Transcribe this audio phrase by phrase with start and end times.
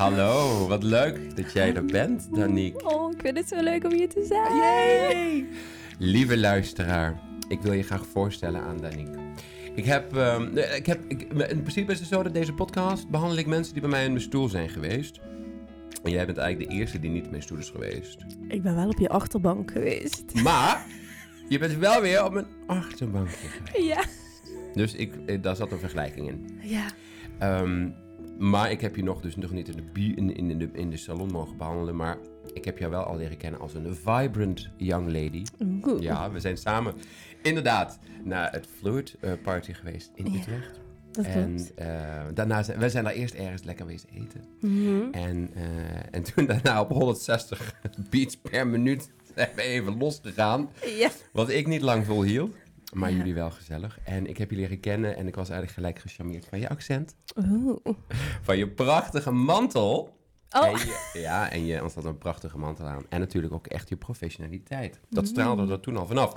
[0.00, 2.84] Hallo, wat leuk dat jij er bent, Danique.
[2.84, 4.56] Oh, ik vind het zo leuk om hier te zijn.
[4.56, 5.46] Yay!
[5.98, 9.18] Lieve luisteraar, ik wil je graag voorstellen aan Danique.
[9.74, 13.38] Ik heb, ehm, ik heb ik, in principe is het zo dat deze podcast behandel
[13.38, 15.20] ik mensen die bij mij in mijn stoel zijn geweest.
[16.02, 18.24] En jij bent eigenlijk de eerste die niet in mijn stoel is geweest.
[18.48, 20.42] Ik ben wel op je achterbank geweest.
[20.42, 20.86] Maar
[21.48, 23.86] je bent wel weer op mijn achterbankje geweest.
[23.86, 24.04] Ja.
[24.74, 26.60] Dus ik, eh, daar zat een vergelijking in.
[26.62, 26.86] Ja.
[27.38, 27.88] Ehm,
[28.40, 30.90] maar ik heb je nog dus nog niet in de, bi- in, in, de, in
[30.90, 31.96] de salon mogen behandelen.
[31.96, 32.16] Maar
[32.52, 35.42] ik heb jou wel al leren kennen als een vibrant young lady.
[36.00, 36.94] Ja, we zijn samen
[37.42, 40.80] inderdaad naar het Fluid eh, Party geweest in Ja, Utrecht.
[41.12, 41.86] Dat en eh,
[42.34, 44.44] daarna zijn we zijn daar eerst ergens lekker wezen eten.
[44.60, 45.02] Mhm.
[45.12, 45.64] En, eh,
[46.10, 47.74] en toen daarna op 160
[48.10, 50.70] beats per minuut zijn we even losgegaan.
[50.98, 51.10] Ja.
[51.32, 52.54] Wat ik niet lang volhield.
[52.92, 53.16] Maar Ja.
[53.16, 53.98] jullie wel gezellig.
[54.04, 57.16] En ik heb je leren kennen en ik was eigenlijk gelijk gecharmeerd van je accent.
[57.36, 57.76] Oeh.
[58.42, 60.18] Van je prachtige mantel.
[60.50, 60.64] Oh.
[60.66, 63.04] En je, ja, en je had een prachtige mantel aan.
[63.08, 65.00] En natuurlijk ook echt je professionaliteit.
[65.08, 66.32] Dat straalde er toen al vanaf.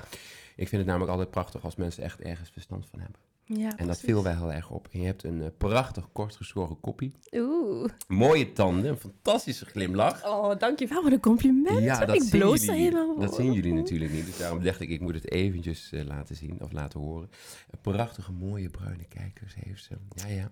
[0.55, 3.19] Ik vind het namelijk altijd prachtig als mensen echt ergens verstand van hebben.
[3.45, 4.87] Ja, En dat viel wel heel erg op.
[4.91, 7.13] En je hebt een eh, prachtig kort geschoren koppie.
[7.31, 7.89] Oeh.
[8.07, 10.25] Mooie tanden, een fantastische glimlach.
[10.25, 11.03] Oh, dankjewel.
[11.03, 11.79] Wat een compliment.
[11.83, 12.81] Ja, dat ik zien bloos jullie.
[12.81, 13.43] helemaal Dat voor.
[13.43, 14.25] zien jullie natuurlijk niet.
[14.25, 17.29] Dus daarom dacht ik, ik moet het eventjes eh, laten zien of laten horen.
[17.71, 19.97] Een prachtige, mooie bruine kijkers heeft ze.
[20.15, 20.49] Ja, ja.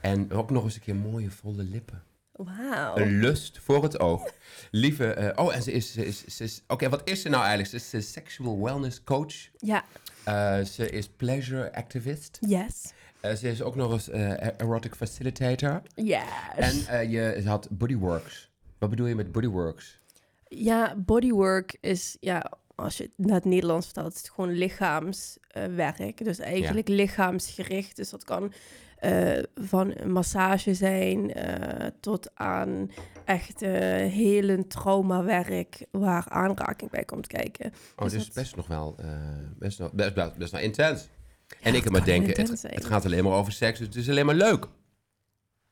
[0.00, 2.02] En ook nog eens een keer mooie, volle lippen.
[2.38, 2.96] Wauw.
[2.96, 4.30] Een lust voor het oog.
[4.70, 7.42] Lieve, eh, oh, en ze is, ze is, ze is oké, wat is ze nou
[7.42, 7.70] eigenlijk?
[7.70, 9.34] Ze is een sexual wellness coach.
[9.56, 9.84] Ja.
[10.24, 12.38] Eh, ze is pleasure activist.
[12.40, 12.92] Yes.
[13.20, 14.10] Eh, ze is ook nog eens
[14.56, 15.82] erotic facilitator.
[15.94, 16.86] Yes.
[16.86, 18.50] En je ze had bodyworks.
[18.78, 20.00] Wat bedoel je met bodyworks?
[20.48, 26.24] Ja, bodywork is, ja, als je het naar het Nederlands vertaalt, is het gewoon lichaamswerk.
[26.24, 27.96] dus eigenlijk lichaamsgericht.
[27.96, 28.52] Dus dat kan
[28.98, 32.90] eh, van massage zijn eh, tot aan
[33.24, 37.72] echt uh, helend traumawerk waar aanraking bij komt kijken.
[37.96, 39.06] Oh, dus, Dus dat- best nog wel, eh,
[39.58, 41.08] best, wel, best, best, best wel intens.
[41.62, 44.26] en ik heb maar denken, het, gaat alleen maar over seks, dus het is alleen
[44.26, 44.66] maar leuk.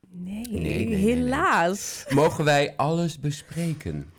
[0.08, 0.97] Nee, nee, nee, nee.
[0.97, 2.04] helaas.
[2.08, 4.10] Mogen wij alles bespreken?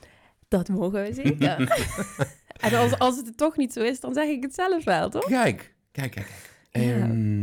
[0.47, 1.77] Dat mogen we zeker.
[2.65, 5.25] en als, als het toch niet zo is, dan zeg ik het zelf wel, toch?
[5.25, 6.31] Kijk, kijk, kijk.
[6.71, 6.85] kijk.
[6.85, 6.91] Ja.
[7.01, 7.36] Ehm,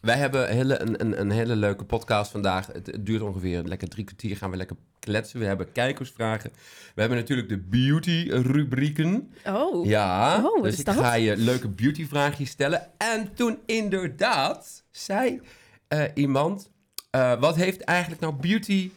[0.00, 2.66] wij hebben hele, een, een, een hele leuke podcast vandaag.
[2.66, 4.36] Het, het duurt ongeveer lekker drie kwartier.
[4.36, 5.40] Gaan we lekker kletsen.
[5.40, 6.50] We hebben kijkersvragen.
[6.94, 9.32] We hebben natuurlijk de beauty-rubrieken.
[9.46, 10.94] Oh, Ja, Oh, dus ik dat?
[10.96, 12.88] ga je leuke beauty-vraagjes stellen.
[12.98, 15.40] En toen inderdaad zei
[15.88, 16.70] eh, iemand...
[17.10, 18.90] eh, wat heeft eigenlijk nou beauty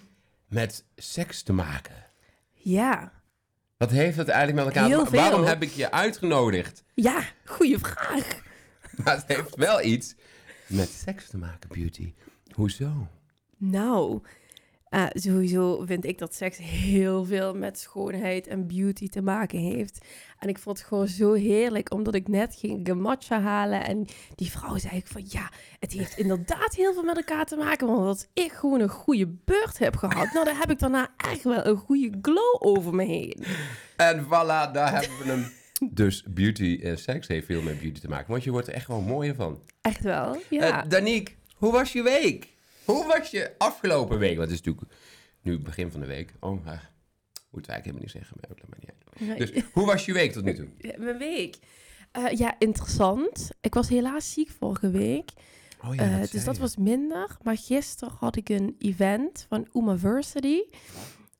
[0.47, 1.95] met seks te maken?
[2.53, 3.19] ja.
[3.77, 5.15] Wat heeft het eigenlijk met elkaar te maken?
[5.15, 6.83] Waarom heb ik je uitgenodigd?
[6.93, 8.41] Ja, goede vraag.
[9.03, 10.15] Maar het heeft wel iets
[10.71, 12.13] met seks te maken, beauty.
[12.55, 13.07] Hoezo?
[13.57, 14.21] Nou,
[14.91, 20.05] eh, sowieso vind ik dat seks heel veel met schoonheid en beauty te maken heeft.
[20.39, 23.85] En ik vond het gewoon zo heerlijk, omdat ik net ging gamatcha halen.
[23.85, 24.05] En
[24.35, 25.49] die vrouw zei ik van, ja,
[25.79, 27.87] het heeft inderdaad heel veel met elkaar te maken.
[27.87, 31.43] Want als ik gewoon een goede beurt heb gehad, nou, dan heb ik daarna echt
[31.43, 33.43] wel een goede glow over me heen.
[33.95, 35.51] En voilà, daar hebben we hem.
[36.01, 38.31] Dus beauty en seks heeft veel met beauty te maken.
[38.31, 39.61] Want je wordt er echt gewoon mooier van.
[39.81, 40.83] Echt wel, ja.
[40.83, 42.47] Eh, Danique, hoe was je week?
[42.85, 44.37] Hoe was je afgelopen week?
[44.37, 44.93] Want het is natuurlijk
[45.41, 46.33] nu het begin van de week.
[46.39, 46.71] Oh, uh,
[47.51, 48.37] moeten we eigenlijk helemaal niet zeggen.
[48.69, 49.49] Maar niet uit.
[49.51, 50.67] Dus hoe was je week tot nu toe?
[50.89, 51.57] Ja, Mijn week.
[52.11, 53.49] Eh, ja, interessant.
[53.61, 55.29] Ik was helaas ziek vorige week.
[55.83, 56.61] Oh Eh, zei dus dat je.
[56.61, 57.37] was minder.
[57.43, 60.59] Maar gisteren had ik een event van Umaversity.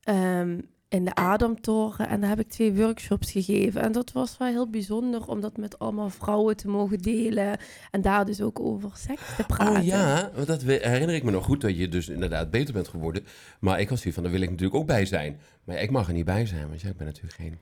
[0.02, 0.58] ehm
[0.92, 2.08] in de Ademtoren.
[2.08, 3.82] En daar heb ik twee workshops gegeven.
[3.82, 7.56] En dat was wel heel bijzonder om dat met allemaal vrouwen te mogen delen.
[7.90, 9.80] En daar dus ook over seks te praten.
[9.80, 12.88] Oh ja, want dat herinner ik me nog goed dat je dus inderdaad beter bent
[12.88, 13.24] geworden.
[13.60, 15.40] Maar ik was hier van, daar wil ik natuurlijk ook bij zijn.
[15.64, 17.58] Maar ja, ik mag er niet bij zijn, want ja, ik ben natuurlijk geen,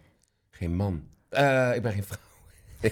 [0.51, 1.03] geen man.
[1.29, 2.19] Eh, ik ben geen vrouw.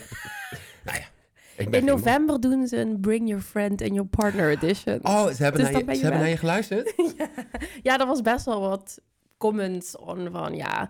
[0.87, 4.99] nou ja, In november doen ze een Bring Your Friend and Your Partner edition.
[5.02, 6.94] Oh, ze hebben, Dus naar, je, ze hebben naar je geluisterd?
[7.82, 9.00] Ja, er was best wel wat
[9.38, 10.88] comments on van ja.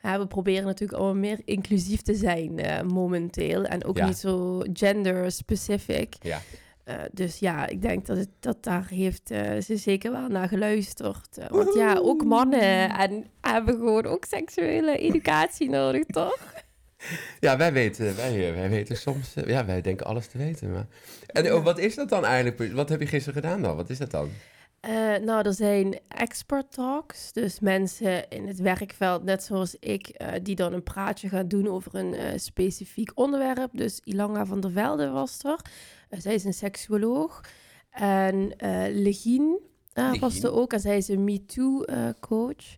[0.00, 3.64] we proberen natuurlijk allemaal meer inclusief te zijn eh, momenteel.
[3.64, 4.06] En ook Ja.
[4.06, 6.14] niet zo gender specific.
[6.20, 6.40] Ja.
[6.84, 10.48] Eh, dus ja, ik denk dat, het, dat daar heeft eh, ze zeker wel naar
[10.48, 11.38] geluisterd.
[11.50, 16.38] Want ja, ook mannen en hebben gewoon ook seksuele educatie nodig, toch?
[17.40, 20.72] Ja, wij weten, wij, wij weten soms, ja, wij denken alles te weten.
[20.72, 20.86] Maar...
[21.26, 22.72] En oh, wat is dat dan eigenlijk?
[22.72, 23.76] Wat heb je gisteren gedaan dan?
[23.76, 24.30] Wat is dat dan?
[24.80, 27.32] Eh, nou, er zijn expert talks.
[27.32, 31.68] Dus mensen in het werkveld, net zoals ik, eh, die dan een praatje gaan doen
[31.68, 33.70] over een eh, specifiek onderwerp.
[33.72, 35.60] Dus Ilanga van der Velde was er.
[36.20, 37.40] Zij is een seksuoloog.
[37.90, 38.52] En
[38.92, 39.60] Legien
[40.20, 40.72] was er ook.
[40.72, 42.76] En zij is een MeToo-coach.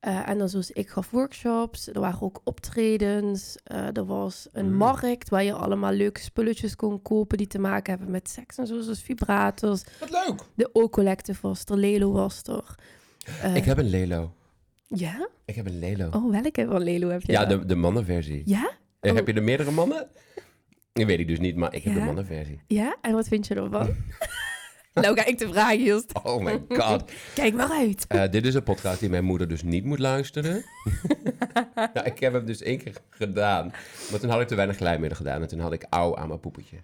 [0.00, 1.88] Eh, en dan zoals ik gaf workshops.
[1.88, 3.56] Er waren ook optredens.
[3.64, 4.76] Eh, er was een Mm.
[4.76, 8.66] markt waar je allemaal leuke spulletjes kon kopen die te maken hebben met seks en
[8.66, 8.80] zo.
[8.80, 9.84] Zoals vibrators.
[10.00, 10.40] Wat leuk.
[10.54, 11.76] De O-Collective was er.
[11.76, 12.74] Lelo was er.
[13.42, 14.32] Eh, Ik heb een Lelo.
[14.86, 15.28] Ja?
[15.44, 16.08] Ik heb een Lelo.
[16.12, 17.60] Oh, welke van Lelo heb je ja, dan?
[17.60, 18.42] de, de mannenversie.
[18.44, 18.70] Ja?
[19.00, 19.16] Eh, Oh.
[19.16, 20.08] Heb je er meerdere mannen?
[20.92, 21.98] Dat weet ik dus niet, maar ik heb Ja?
[21.98, 22.60] de mannenversie.
[22.66, 22.96] Ja?
[23.00, 23.88] En wat vind je ervan?
[25.02, 26.12] nou ga ik de vraag eerst.
[26.22, 27.12] Oh my god.
[27.34, 28.04] Kijk maar uit.
[28.08, 30.64] Eh, dit is een podcast die mijn moeder dus niet moet luisteren.
[31.94, 33.72] nou, ik heb hem dus één keer gedaan.
[34.10, 35.42] Maar toen had ik te weinig glijmiddel gedaan.
[35.42, 36.76] En toen had ik auw aan mijn poepetje.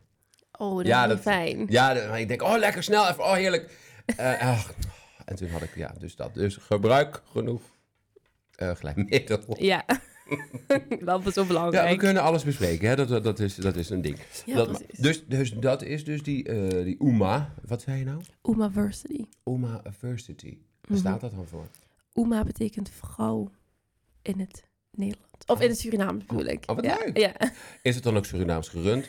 [0.59, 1.67] Oh, dat Ja, is dat- fijn.
[1.69, 3.25] Ja, maar ik denk, oh lekker snel even.
[3.25, 3.71] Oh heerlijk.
[4.17, 4.61] Eh,
[5.25, 6.35] en toen had ik, ja, dus dat.
[6.35, 7.63] Dus gebruik genoeg
[8.55, 9.57] eh, glijmiddel.
[9.59, 9.85] Ja.
[11.05, 11.91] dat is zo Ja, belangrijk.
[11.91, 12.89] we kunnen alles bespreken.
[12.89, 12.97] Hè?
[12.97, 14.19] Dat, dat, dat, is, dat is een ding.
[14.47, 17.55] Ja, dat, dus, dus dat is dus die, eh die UMA.
[17.67, 18.21] Wat zei je nou?
[18.49, 19.25] Umaversity.
[19.45, 20.57] UMA University.
[20.81, 20.99] Waar Mhm.
[20.99, 21.67] staat dat dan voor?
[22.15, 23.51] Uma betekent vrouw
[24.23, 25.45] in het Nederlands.
[25.47, 26.63] Of in het Surinaams bedoel ik.
[26.67, 26.99] Oh, wat ja.
[27.05, 27.17] leuk.
[27.19, 27.33] Ja.
[27.83, 29.09] Is het dan ook Surinaams gerund?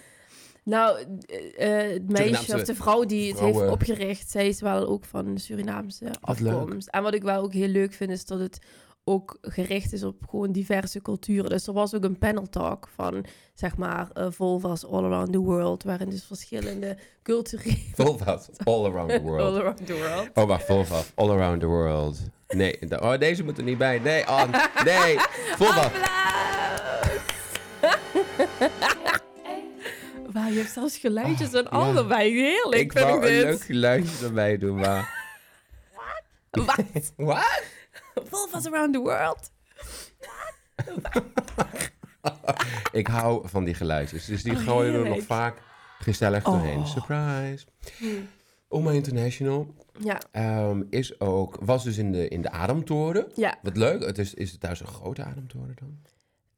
[0.63, 3.61] Nou, eh, eh, het meisje of de vrouw die het vrouwen.
[3.61, 6.87] heeft opgericht, zij is wel ook van Surinaamse afkomst.
[6.87, 8.59] En wat ik wel ook heel leuk vind, is dat het
[9.07, 11.49] ook gericht is op gewoon diverse culturen.
[11.49, 15.37] Dus er was ook een panel talk van, zeg maar, eh vulvas all around the
[15.39, 17.77] world, waarin dus verschillende culturele...
[17.95, 19.41] Vulva's all around the world.
[19.53, 20.29] all around the world.
[20.33, 21.01] Oh, wacht, vulva.
[21.15, 22.19] All around the world.
[22.47, 23.99] Nee, de- oh, deze moet er niet bij.
[23.99, 24.43] Nee, oh,
[24.83, 25.17] nee.
[25.51, 25.91] Applaus!
[30.33, 31.99] Wauw, je hebt zelfs geluidjes en al Ah, ja.
[31.99, 32.29] erbij.
[32.29, 33.43] Heerlijk, Ik vind wou ik een dit.
[33.43, 35.15] leuk geluidje erbij doen, maar...
[36.51, 37.11] Wat?
[37.15, 37.63] Wat?
[38.31, 39.51] Vulvas around the world.
[42.91, 44.25] Ik hou van die geluidjes.
[44.25, 45.61] Dus die Oh, gooien er nog vaak
[45.99, 46.77] gezellig doorheen.
[46.77, 46.85] Oh.
[46.85, 47.65] Surprise.
[47.97, 48.27] Hmm.
[48.67, 49.67] Oma International
[49.99, 53.27] Ja, ehm, is ook, was dus in de, in de Ademtoren.
[53.35, 53.57] ja.
[53.61, 54.03] Wat leuk.
[54.05, 55.97] Het is, is het daar zo'n grote Ademtoren dan?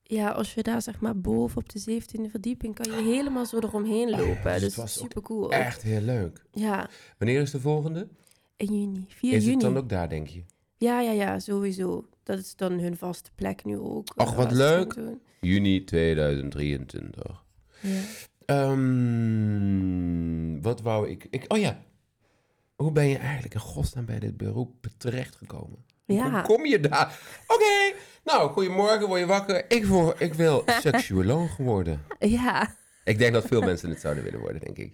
[0.03, 3.57] ja, als je daar zeg maar boven op de 17e verdieping kan je helemaal zo
[3.57, 4.43] eromheen lopen.
[4.43, 5.51] dus het dus was super cool.
[5.51, 6.45] Echt heel leuk.
[6.51, 8.07] Ja, Wanneer is de volgende?
[8.55, 9.05] in juni.
[9.07, 9.53] 4 is juni.
[9.53, 10.43] het dan ook daar, denk je?
[10.79, 12.05] Ja, ja, ja, sowieso.
[12.23, 14.13] Dat is dan hun vaste plek nu ook.
[14.15, 14.95] Och, eh, wat leuk.
[15.39, 17.43] Juni 2023.
[17.81, 18.01] Ja.
[19.19, 21.45] Ehm, wat wou ik, ik...
[21.47, 21.81] Oh ja.
[22.75, 25.85] Hoe ben je eigenlijk in godsnaam bij dit beroep terechtgekomen?
[26.05, 26.41] Hoe Ja.
[26.41, 27.19] kom je daar?
[27.47, 29.65] Oké, nou, goedemorgen, word je wakker.
[29.71, 32.01] Ik, wil, ik wil seksuoloog worden.
[32.19, 32.75] ja.
[33.03, 34.93] Ik denk dat veel mensen het zouden willen worden, denk ik.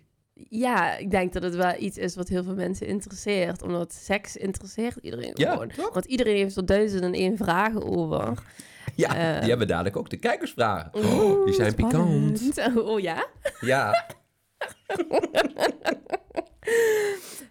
[0.50, 3.62] Ja, ik denk dat het wel iets is wat heel veel mensen interesseert.
[3.62, 5.68] Omdat seks interesseert iedereen Ja, gewoon.
[5.68, 5.94] toch?
[5.94, 8.44] Want iedereen heeft er duizend en één vragen over.
[8.96, 9.40] Ja, Eh.
[9.40, 10.92] die hebben dadelijk ook de kijkersvragen.
[10.96, 12.54] Oeh, die zijn spannend.
[12.56, 12.76] pikant.
[12.90, 13.26] Oh ja?
[13.60, 14.06] Ja.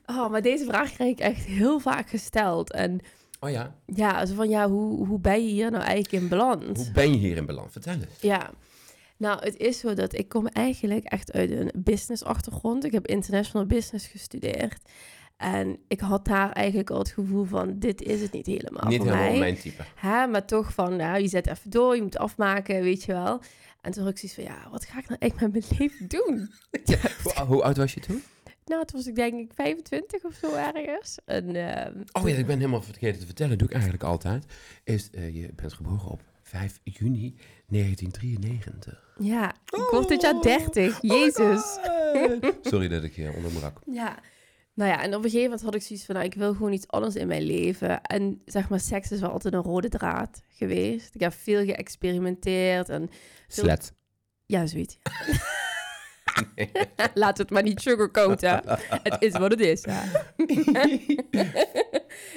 [0.06, 2.72] Oh, maar deze vraag krijg ik echt heel vaak gesteld.
[2.72, 3.00] En
[3.40, 3.74] Oh ja.
[3.86, 6.76] ja, zo van ja, hoe, hoe ben je hier nou eigenlijk in beland?
[6.76, 7.72] Hoe ben je hier in beland?
[7.72, 8.20] Vertel eens.
[8.20, 8.50] Ja.
[9.24, 12.84] Nou, het is zo dat ik kom eigenlijk echt uit een business achtergrond.
[12.84, 14.90] Ik heb international business gestudeerd.
[15.36, 18.96] En ik had daar eigenlijk al het gevoel van, dit is het niet helemaal Niet
[18.96, 19.38] voor helemaal mij.
[19.38, 19.82] mijn type.
[19.94, 23.40] Hè, maar toch van, nou, je zet even door, je moet afmaken, weet je wel.
[23.80, 26.08] En toen had ik zoiets van, ja, wat ga ik nou echt met mijn leven
[26.08, 26.50] doen?
[27.22, 28.22] Hoe, hoe oud was je toen?
[28.64, 31.18] Nou, toen was ik denk ik 25 of zo ergens.
[31.24, 33.50] En, ehm, Oh ja, ik ben helemaal vergeten te vertellen.
[33.50, 34.44] Dat doe ik eigenlijk altijd.
[34.84, 37.34] Is, eh, je bent geboren op 5 juni
[37.66, 39.03] 1993.
[39.16, 40.98] Ja, ik word dit jaar 30.
[41.00, 41.78] Jezus.
[42.70, 43.78] Sorry dat ik je onderbrak.
[43.86, 44.18] Ja.
[44.74, 46.72] Nou ja, en op een gegeven moment had ik zoiets van, nou, ik wil gewoon
[46.72, 48.02] iets anders in mijn leven.
[48.02, 51.14] En zeg maar, seks is wel altijd een rode draad geweest.
[51.14, 53.10] Ik heb veel geëxperimenteerd en
[53.48, 53.92] Slet.
[54.46, 54.98] ja, zoiets.
[57.14, 58.62] Laat het maar niet sugarcoaten.
[59.02, 59.84] het is wat het is.
[59.84, 60.04] Ja.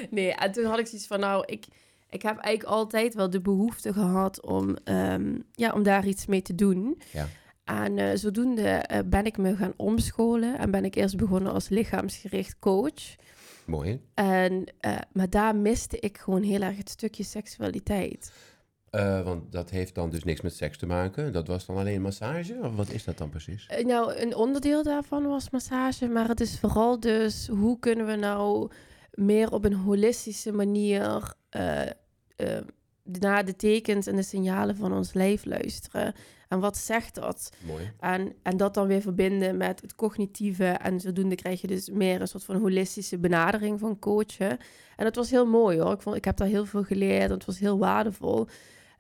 [0.10, 1.65] nee, en toen had ik zoiets van, nou, ik,
[2.10, 6.42] ik heb eigenlijk altijd wel de behoefte gehad om, ehm, ja, om daar iets mee
[6.42, 7.02] te doen.
[7.14, 7.28] Ja.
[7.64, 11.70] En eh, zodoende eh, ben ik me gaan omscholen en ben ik eerst begonnen als
[11.70, 13.16] lichaamsgericht coach.
[13.66, 14.02] Mooi.
[14.14, 18.32] En, eh, maar daar miste ik gewoon heel erg het stukje seksualiteit.
[19.24, 21.34] Want dat heeft dan dus niks met seks te maken.
[21.34, 22.60] Dat was dan alleen massage?
[22.62, 23.70] Of wat is dat dan precies?
[23.84, 28.72] Nou, een onderdeel daarvan was massage, maar het is vooral dus hoe kunnen we nou
[29.12, 32.58] meer op een holistische manier eh,
[33.04, 36.14] naar de tekens en de signalen van ons lijf luisteren.
[36.48, 37.52] En wat zegt dat?
[37.66, 37.92] Mooi.
[38.00, 40.66] En, en dat dan weer verbinden met het cognitieve.
[40.66, 44.58] En zodoende krijg je dus meer een soort van holistische benadering van coachen.
[44.96, 45.94] En dat was heel mooi hoor.
[45.94, 47.24] Ik, vond, ik heb daar heel veel geleerd.
[47.24, 48.48] en Het was heel waardevol.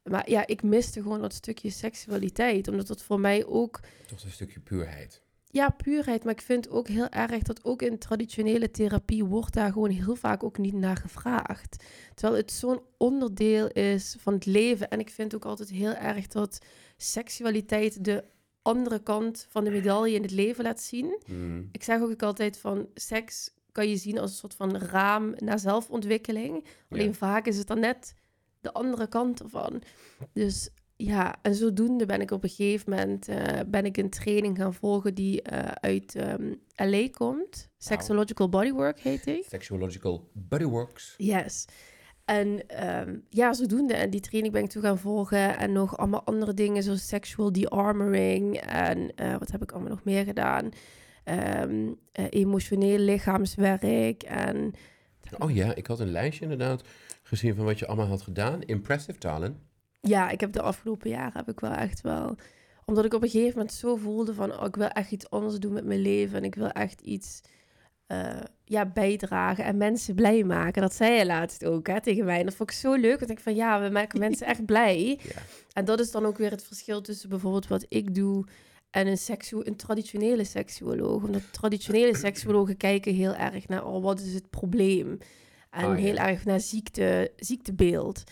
[0.03, 2.67] Maar ja, ik miste gewoon dat stukje seksualiteit.
[2.67, 3.79] Omdat dat voor mij ook...
[4.07, 5.21] Toch een stukje puurheid.
[5.49, 6.23] Ja, puurheid.
[6.23, 10.15] Maar ik vind ook heel erg dat ook in traditionele therapie wordt daar gewoon heel
[10.15, 11.83] vaak ook niet naar gevraagd.
[12.15, 14.89] Terwijl het zo'n onderdeel is van het leven.
[14.89, 16.59] En ik vind ook altijd heel erg dat
[16.97, 18.23] seksualiteit de
[18.61, 21.19] andere kant van de medaille in het leven laat zien.
[21.25, 21.69] Mm.
[21.71, 25.59] Ik zeg ook altijd van seks kan je zien als een soort van raam naar
[25.59, 26.65] zelfontwikkeling.
[26.89, 27.13] Alleen Ja.
[27.13, 28.13] vaak is het dan net
[28.61, 29.81] de andere kant ervan.
[30.33, 34.57] Dus ja, en zodoende ben ik op een gegeven moment eh, ben ik een training
[34.57, 37.69] gaan volgen die eh, uit ehm, LA komt.
[37.77, 39.43] Sexological Bodywork heet die.
[39.47, 41.13] Sexuological Bodyworks.
[41.17, 41.65] Yes.
[42.27, 43.93] En ehm, ja, zodoende.
[43.93, 45.57] En die training ben ik toe gaan volgen.
[45.57, 48.57] En nog allemaal andere dingen, zoals sexual de-armoring.
[48.57, 50.69] En eh, wat heb ik allemaal nog meer gedaan?
[51.23, 54.23] Ehm, eh, emotioneel lichaamswerk.
[54.23, 54.73] En
[55.39, 56.81] Oh ja, ik had een lijstje inderdaad
[57.23, 58.61] gezien van wat je allemaal had gedaan.
[58.61, 59.57] Impressive talent.
[60.07, 62.35] Ja, ik heb de afgelopen jaren heb ik wel echt wel...
[62.85, 64.59] Omdat ik op een gegeven moment zo voelde van...
[64.59, 66.37] Oh, ik wil echt iets anders doen met mijn leven.
[66.37, 67.41] En ik wil echt iets
[68.07, 70.81] eh, ja, bijdragen en mensen blij maken.
[70.81, 72.39] Dat zei je laatst ook hè, tegen mij.
[72.39, 73.19] En dat vond ik zo leuk.
[73.19, 75.19] Want ik van ja, we maken mensen echt blij.
[75.21, 75.41] Ja.
[75.73, 78.45] En dat is dan ook weer het verschil tussen bijvoorbeeld wat ik doe
[78.89, 81.23] en een, seksu een traditionele seksuoloog.
[81.23, 85.17] Omdat traditionele seksuologen kijken heel erg naar oh, wat is het probleem.
[85.69, 86.03] En Oh, ja.
[86.03, 88.23] heel erg naar ziekte, ziektebeeld.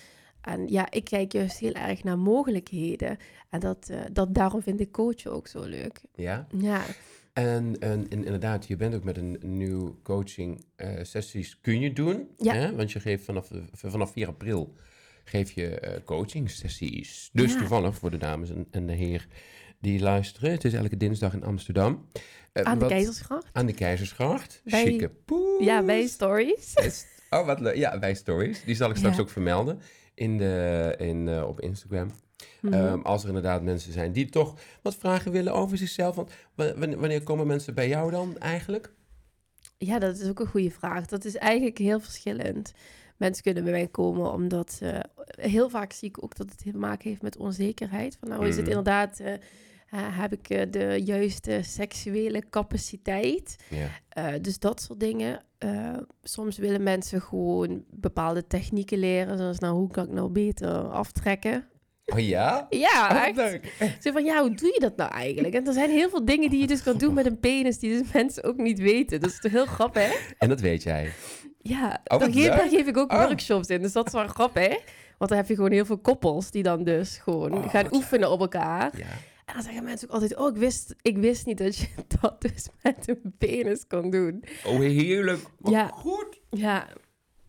[0.46, 3.18] En ja, ik kijk juist heel erg naar mogelijkheden.
[3.50, 6.02] En dat, eh, dat, daarom vind ik coachen ook zo leuk.
[6.16, 6.48] Ja.
[6.58, 6.82] Ja,
[7.34, 11.94] En, en, en inderdaad, je bent ook met een nieuw coaching eh, sessies kun je
[11.94, 12.28] doen.
[12.38, 12.54] Ja.
[12.54, 12.76] Hè?
[12.76, 14.74] Want je geeft vanaf, vanaf 4 april
[15.24, 17.30] geef je eh, coaching sessies.
[17.34, 17.58] Dus Ja.
[17.60, 19.28] toevallig voor de dames en, en de heer
[19.80, 20.52] die luisteren.
[20.52, 22.06] Het is elke dinsdag in Amsterdam.
[22.54, 23.46] Aan de Keizersgracht.
[23.52, 24.62] Aan de Keizersgracht.
[24.64, 25.66] Bij- Chique poes.
[25.66, 26.74] Ja, bij Stories.
[27.30, 27.76] Oh, wat leuk.
[27.76, 28.64] Ja, bij Stories.
[28.64, 29.22] Die zal ik straks Ja.
[29.22, 29.80] ook vermelden
[30.16, 32.10] in de, in, eh, op Instagram.
[32.62, 32.74] Mhm.
[32.74, 36.16] Ehm, als er inderdaad mensen zijn die toch wat vragen willen over zichzelf.
[36.16, 38.94] Want wa- wanneer, komen mensen bij jou dan eigenlijk?
[39.78, 41.06] Ja, dat is ook een goede vraag.
[41.06, 42.74] Dat is eigenlijk heel verschillend.
[43.18, 46.78] Mensen kunnen bij mij komen omdat eh, heel vaak zie ik ook dat het te
[46.78, 48.18] maken heeft met onzekerheid.
[48.20, 48.70] Van nou is het Mhm.
[48.70, 49.34] inderdaad, eh,
[49.96, 53.56] eh, heb ik eh, de juiste seksuele capaciteit?
[53.70, 53.88] Ja.
[54.10, 55.44] Eh, dus dat soort dingen.
[56.24, 59.38] Soms willen mensen gewoon bepaalde technieken leren.
[59.38, 61.68] Zoals nou, hoe kan ik nou beter aftrekken?
[62.06, 62.66] Oh ja?
[62.70, 63.36] Ja, Oh, echt.
[63.36, 63.74] leuk.
[64.02, 65.54] Zo van, ja, hoe doe je dat nou eigenlijk?
[65.54, 67.98] En er zijn heel veel dingen die je dus kan doen met een penis die
[67.98, 69.20] dus mensen ook niet weten.
[69.22, 70.34] Dat is toch heel grappig?
[70.38, 71.12] En dat weet jij.
[71.62, 73.26] Ja, Oh, wat geef, daar geef ik ook Oh.
[73.26, 73.82] workshops in.
[73.82, 74.78] Dus dat is wel grappig.
[75.18, 78.32] Want dan heb je gewoon heel veel koppels die dan dus gewoon Oh, gaan oefenen
[78.32, 78.98] op elkaar.
[78.98, 79.06] Ja.
[79.46, 81.88] En dan zeggen mensen ook altijd, oh, ik wist, ik wist niet dat je
[82.22, 84.44] dat dus met een penis kon doen.
[84.66, 85.40] Oh, heerlijk.
[85.60, 85.88] Wat Ja.
[85.88, 86.40] goed.
[86.50, 86.88] Ja,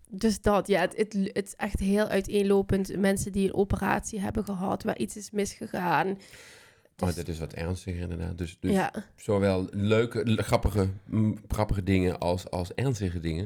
[0.09, 0.67] dus dat.
[0.67, 2.97] Ja, het, het, het is echt heel uiteenlopend.
[2.97, 6.09] Mensen die een operatie hebben gehad, waar iets is misgegaan.
[6.09, 8.39] Oh, Dus- dat is wat ernstiger inderdaad.
[8.39, 8.93] Dus, dus ja.
[9.17, 13.45] zowel leuke, grappige, mm, grappige dingen als, als ernstige dingen.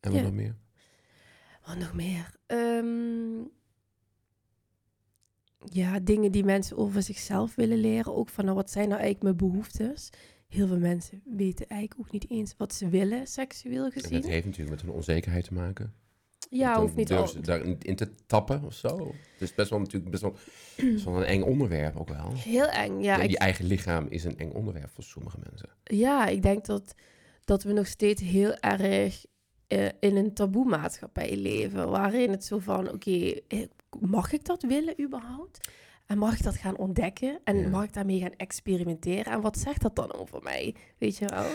[0.00, 0.26] En wat Ja.
[0.26, 0.54] nog meer?
[1.66, 2.30] Wat nog meer?
[2.46, 3.42] Ehm,
[5.70, 8.14] ja, dingen die mensen over zichzelf willen leren.
[8.14, 10.10] Ook van, nou, wat zijn nou eigenlijk mijn behoeftes?
[10.48, 14.20] Heel veel mensen weten eigenlijk ook niet eens wat ze willen, seksueel En gezien.
[14.20, 15.94] dat heeft natuurlijk met hun onzekerheid te maken.
[16.50, 17.28] Ja, hoeft niet al.
[17.28, 19.14] ze daar niet in te tappen of zo.
[19.32, 20.36] Het is best wel natuurlijk best wel,
[20.92, 22.32] best wel een eng onderwerp ook wel.
[22.34, 23.20] Heel eng, ja.
[23.20, 25.68] Ik, je eigen lichaam is een eng onderwerp voor sommige mensen.
[25.84, 26.94] ja, ik denk dat,
[27.44, 29.24] dat we nog steeds heel erg
[29.68, 31.90] eh, in een taboe maatschappij leven.
[31.90, 33.60] Waarin het zo van, oké, eh,
[34.00, 35.68] mag ik dat willen überhaupt?
[36.06, 37.38] En mag ik dat gaan ontdekken?
[37.44, 37.68] En Ja.
[37.68, 39.32] mag ik daarmee gaan experimenteren?
[39.32, 40.74] En wat zegt dat dan over mij?
[40.98, 41.46] Weet je wel?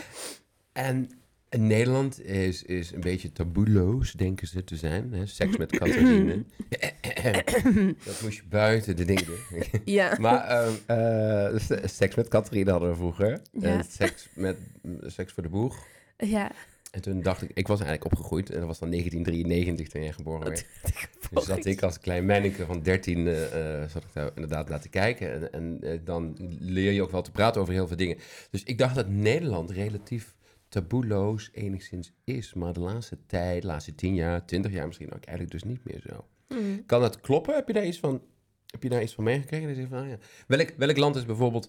[0.72, 1.08] En
[1.48, 5.12] in Nederland is, is een beetje taboeloos, denken ze te zijn.
[5.12, 5.26] Hè?
[5.26, 6.44] Seks met Catharine.
[8.04, 9.62] dat moest je buiten de dingen doen.
[9.84, 10.16] Ja.
[10.20, 13.40] maar ehm, eh, se- seks met Catharine hadden we vroeger.
[13.52, 13.68] Ja.
[13.78, 14.58] En seks, met,
[15.06, 15.86] seks voor de boeg.
[16.16, 16.50] Ja.
[16.90, 18.50] En toen dacht ik, ik was eigenlijk opgegroeid.
[18.50, 20.66] En dat was dan 1993 toen jij geboren werd.
[21.30, 24.80] Dus zat ik als klein manneke van 13, eh, eh, zat ik daar inderdaad naar
[24.80, 25.32] te kijken.
[25.32, 28.18] En, en eh, dan leer je ook wel te praten over heel veel dingen.
[28.50, 30.34] Dus ik dacht dat Nederland relatief
[30.68, 32.54] taboeloos enigszins is.
[32.54, 35.84] Maar de laatste tijd, de laatste 10 jaar, 20 jaar misschien ook eigenlijk dus niet
[35.84, 36.26] meer zo.
[36.48, 36.86] Mm.
[36.86, 37.54] Kan dat kloppen?
[37.54, 38.22] Heb je daar iets van,
[38.66, 39.88] heb je daar iets van meegekregen?
[39.88, 40.18] Van, ah ja.
[40.46, 41.68] welk, welk land is bijvoorbeeld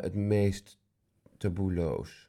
[0.00, 0.78] het meest
[1.38, 2.21] taboeloos?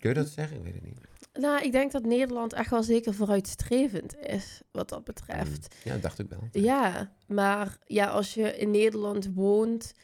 [0.00, 0.56] Kun je dat zeggen?
[0.56, 0.98] Ik weet het niet.
[1.32, 5.74] Nou, ik denk dat Nederland echt wel zeker vooruitstrevend is, wat dat betreft.
[5.84, 6.48] Ja, dat dacht ik wel.
[6.52, 9.94] Ja, maar ja, als je in Nederland woont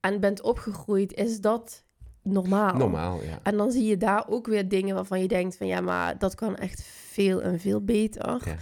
[0.00, 1.84] en bent opgegroeid, is dat
[2.22, 2.74] normaal.
[2.76, 3.40] Normaal, ja.
[3.42, 6.34] En dan zie je daar ook weer dingen waarvan je denkt van ja, maar dat
[6.34, 8.42] kan echt veel en veel beter.
[8.44, 8.56] Ja.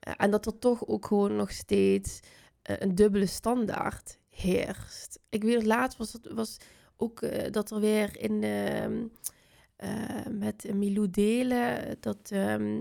[0.00, 2.20] Eh, En dat er toch ook gewoon nog steeds
[2.62, 5.18] eh, een dubbele standaard heerst.
[5.28, 6.56] Ik weet laatst was, het, was
[6.96, 8.86] ook eh, dat er weer in eh,
[10.30, 12.80] met Milou Delen, dat ehm,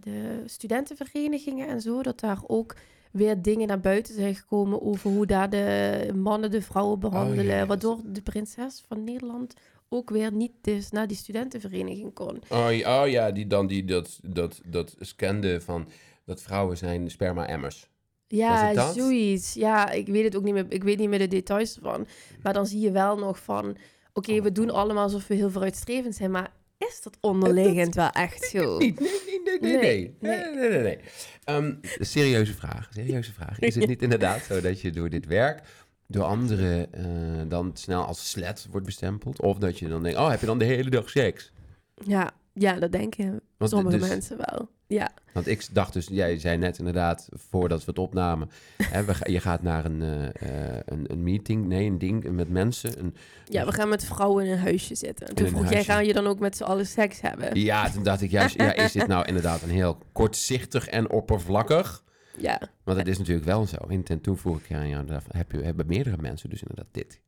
[0.00, 2.76] de studentenverenigingen en zo, dat daar ook
[3.10, 7.44] weer dingen naar buiten zijn gekomen over hoe daar de mannen de vrouwen behandelen.
[7.44, 9.54] Oh, ja, ja, waardoor de prinses van Nederland
[9.88, 12.42] ook weer niet dus naar die studentenvereniging kon.
[12.48, 15.88] Oh, ja, oh ja, die dan die dat, dat, dat scande van
[16.24, 17.88] dat vrouwen zijn sperma-emmers.
[18.26, 19.54] Ja, zoiets.
[19.54, 20.66] Ja, ik weet het ook niet meer.
[20.68, 22.06] Ik weet niet meer de details ervan.
[22.42, 23.76] Maar dan zie je wel nog van...
[24.12, 28.44] Oké, we doen allemaal alsof we heel vooruitstrevend zijn, maar is dat onderliggend wel echt
[28.44, 28.78] zo?
[28.78, 30.70] Nee, nee, nee, nee, nee.
[30.70, 30.98] Nee, nee.
[31.44, 33.58] Ehm, serieuze vraag, serieuze vraag.
[33.58, 35.62] Is het niet inderdaad zo dat je door dit werk
[36.08, 39.40] door anderen eh, dan snel als slet wordt bestempeld?
[39.40, 41.52] Of dat je dan denkt, oh, heb je dan de hele dag seks?
[41.94, 44.68] Ja, ja dat denken Want, sommige dus- mensen wel.
[44.88, 48.50] Ja, Want ik dacht dus, jij zei net inderdaad, voordat we het opnamen,
[48.82, 52.98] hè, we, je gaat naar een, eh, een, een meeting, nee, een ding met mensen.
[52.98, 53.14] Een,
[53.44, 55.34] ja, we gaan met vrouwen in een huisje zitten.
[55.34, 57.60] Toen vroeg jij, gaan je dan ook met z'n allen seks hebben?
[57.60, 62.04] ja, toen dacht ik juist, ja, is dit nou inderdaad een heel kortzichtig en oppervlakkig?
[62.36, 63.76] Ja, Want het is natuurlijk wel zo.
[63.76, 67.20] En toen vroeg ik aan jou, heb je, hebben meerdere mensen dus inderdaad dit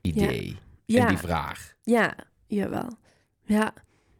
[0.00, 1.74] idee en ja, die vraag.
[1.82, 2.14] ja,
[2.46, 2.96] jawel.
[3.42, 3.74] Ja.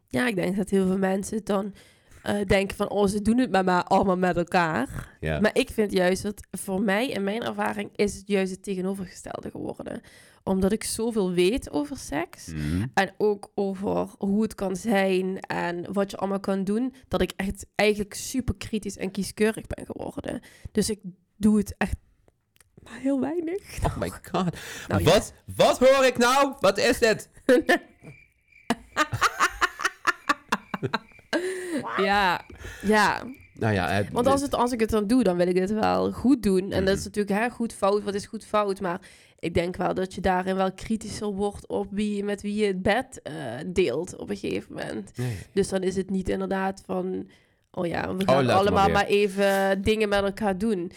[0.09, 1.75] ja, ik denk dat heel veel mensen dan
[2.23, 2.91] eh, denken van...
[2.91, 5.17] Oh, ze doen het maar, maar allemaal met elkaar.
[5.21, 5.41] Ja.
[5.41, 9.51] Maar ik vind juist dat voor mij, in mijn ervaring, is het juist het tegenovergestelde
[9.51, 10.01] geworden.
[10.45, 12.47] Omdat ik zoveel weet over seks.
[12.47, 12.87] Mhm.
[12.95, 16.95] En ook over hoe het kan zijn en wat je allemaal kan doen.
[17.09, 20.41] Dat ik echt eigenlijk super kritisch en kieskeurig ben geworden.
[20.73, 21.01] Dus ik
[21.37, 21.97] doe het echt
[22.83, 23.85] maar heel weinig.
[23.85, 24.57] Oh my god.
[24.89, 26.55] Nou, wat, wat hoor ik nou?
[26.61, 27.29] Wat is dit?
[31.97, 32.45] Ja,
[32.83, 33.23] ja.
[33.55, 35.73] Nou ja, het, Want als, het, als ik het dan doe, dan wil ik het
[35.73, 36.73] wel goed doen.
[36.73, 38.03] En dat is natuurlijk hè, goed fout.
[38.03, 38.81] Wat is goed fout?
[38.81, 39.01] Maar
[39.39, 42.83] ik denk wel dat je daarin wel kritischer wordt op wie, met wie je het
[42.83, 43.35] bed eh,
[43.67, 45.11] deelt op een gegeven moment.
[45.17, 45.39] Nee.
[45.53, 47.29] Dus dan is het niet inderdaad van...
[47.71, 50.93] Oh ja, we gaan laat maar allemaal maar, even dingen met elkaar doen.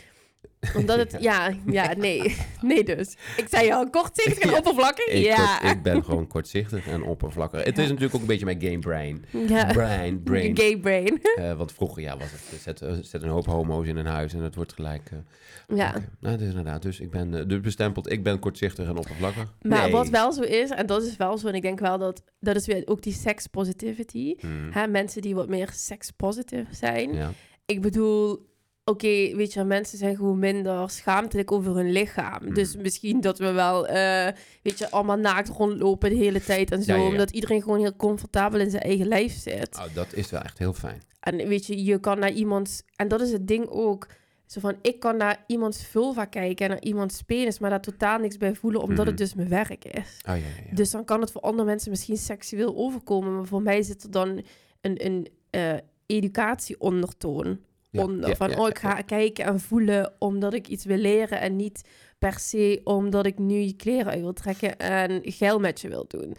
[0.75, 1.17] Omdat het...
[1.29, 2.36] ja, ja, nee.
[2.62, 3.15] Nee dus.
[3.38, 5.05] Ik zei al, kortzichtig en Ja, oppervlakkig.
[5.08, 5.58] Ik, ja.
[5.58, 7.63] kort- ik ben gewoon kortzichtig en oppervlakkig.
[7.63, 9.25] Het is natuurlijk ook een beetje mijn game brain.
[9.47, 9.65] ja.
[9.65, 10.58] Brain, brain.
[10.58, 11.19] Gay brain.
[11.36, 14.41] Eh, want vroeger ja, was het, zet, zet een hoop homo's in een huis en
[14.41, 15.10] het wordt gelijk...
[15.12, 15.89] eh, ja.
[15.89, 16.10] oké.
[16.19, 16.81] Nou, dat is inderdaad.
[16.81, 19.53] Dus ik ben eh, dus bestempeld, ik ben kortzichtig en oppervlakkig.
[19.62, 19.91] Maar Nee.
[19.91, 22.23] wat wel zo is, en dat is wel zo, en ik denk wel dat...
[22.39, 24.36] Dat is weer ook die sex positivity.
[24.39, 24.67] Hmm.
[24.71, 27.13] Hè, mensen die wat meer sex positive zijn.
[27.13, 27.31] Ja.
[27.65, 28.45] Ik bedoel,
[28.86, 32.43] oké, weet je, mensen zijn gewoon minder schaamtelijk over hun lichaam.
[32.45, 32.54] Mhm.
[32.54, 36.84] Dus misschien dat we wel, eh, weet je, allemaal naakt rondlopen de hele tijd en
[36.84, 36.91] zo.
[36.91, 37.10] Ja, ja, ja.
[37.10, 39.78] Omdat iedereen gewoon heel comfortabel in zijn eigen lijf zit.
[39.78, 41.02] Oh, dat is wel echt heel fijn.
[41.19, 42.82] En weet je, je kan naar iemands...
[42.95, 44.08] En dat is het ding ook.
[44.45, 48.19] Zo van, ik kan naar iemands vulva kijken en naar iemands penis, maar daar totaal
[48.19, 49.08] niks bij voelen, omdat Mhm.
[49.08, 50.19] het dus mijn werk is.
[50.21, 50.76] Oh ja, ja, ja.
[50.76, 53.36] Dus dan kan het voor andere mensen misschien seksueel overkomen.
[53.36, 54.41] Maar voor mij zit er dan
[54.82, 55.74] een, een eh,
[56.06, 57.60] educatieondertoon
[57.97, 58.29] onder.
[58.29, 61.39] ja, van, ja, oh, ik ga kijken en voelen omdat ik iets wil leren.
[61.39, 61.81] En niet
[62.19, 66.05] per se omdat ik nu je kleren uit wil trekken en geil met je wil
[66.08, 66.36] doen.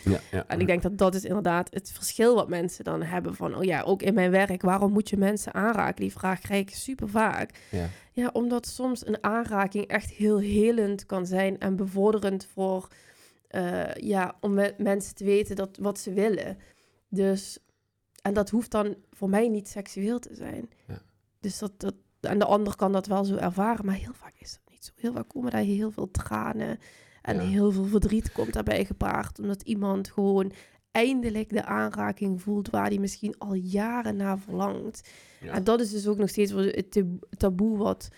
[0.47, 3.35] En ik denk dat dat is inderdaad het verschil wat mensen dan hebben.
[3.35, 6.01] Van, oh ja, ook in mijn werk, waarom moet je mensen aanraken?
[6.01, 7.51] Die vraag krijg ik super vaak.
[7.71, 7.89] Ja.
[8.13, 12.89] Ja, omdat soms een aanraking echt heel helend kan zijn en bevorderend voor,
[13.49, 16.59] eh, ja, om met mensen te weten dat, wat ze willen.
[17.09, 17.59] Dus,
[18.23, 20.71] en dat hoeft dan voor mij niet seksueel te zijn.
[20.87, 21.03] Ja.
[21.47, 24.53] Dus dat, dat, en de ander kan dat wel zo ervaren, maar heel vaak is
[24.53, 24.93] dat niet zo.
[24.97, 26.79] Heel vaak komen daar heel veel tranen
[27.23, 27.43] en Ja.
[27.43, 29.39] heel veel verdriet komt daarbij gepaard.
[29.39, 30.53] Omdat iemand gewoon
[30.91, 35.09] eindelijk de aanraking voelt waar hij misschien al jaren naar verlangt.
[35.41, 35.53] Ja.
[35.53, 38.09] En dat is dus ook nog steeds het tab- taboe wat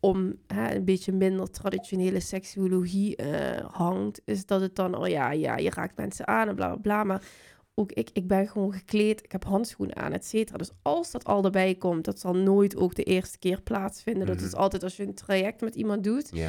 [0.00, 4.20] om hè, een beetje minder traditionele seksuologie eh, hangt.
[4.24, 7.04] Is dat het dan, oh ja, ja, je raakt mensen aan en bla bla bla.
[7.04, 7.22] Maar
[7.80, 10.58] ook ik, ik ben gewoon gekleed, ik heb handschoenen aan, et cetera.
[10.58, 14.26] Dus als dat al erbij komt, dat zal nooit ook de eerste keer plaatsvinden.
[14.26, 14.44] Dat Mhm.
[14.44, 16.28] is altijd als je een traject met iemand doet.
[16.32, 16.48] Ja.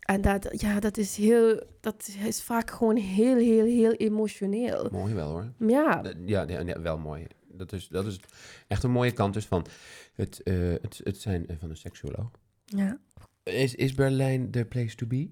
[0.00, 4.88] En dat, ja, dat is heel, dat is vaak gewoon heel, heel, heel emotioneel.
[4.92, 5.52] Mooi wel hoor.
[5.58, 7.26] Ja, Ja, ja, ja, wel mooi.
[7.52, 8.20] Dat is, dat is
[8.68, 9.66] echt een mooie kant dus van
[10.14, 12.30] het, eh, het, het zijn eh, van een seksuoloog.
[12.64, 12.98] ja.
[13.42, 15.28] Is, is Berlijn the place to be?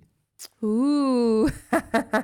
[0.61, 1.51] Oeh.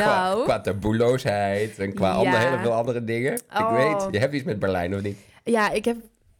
[0.00, 0.34] Ehm, nou.
[0.34, 2.14] Qua, qua taboeloosheid en qua Ja.
[2.14, 3.32] andere, hele veel andere dingen.
[3.32, 3.72] Ik Oh.
[3.72, 5.16] weet, je hebt iets met Berlijn, of niet?
[5.44, 5.96] Ja, ik heb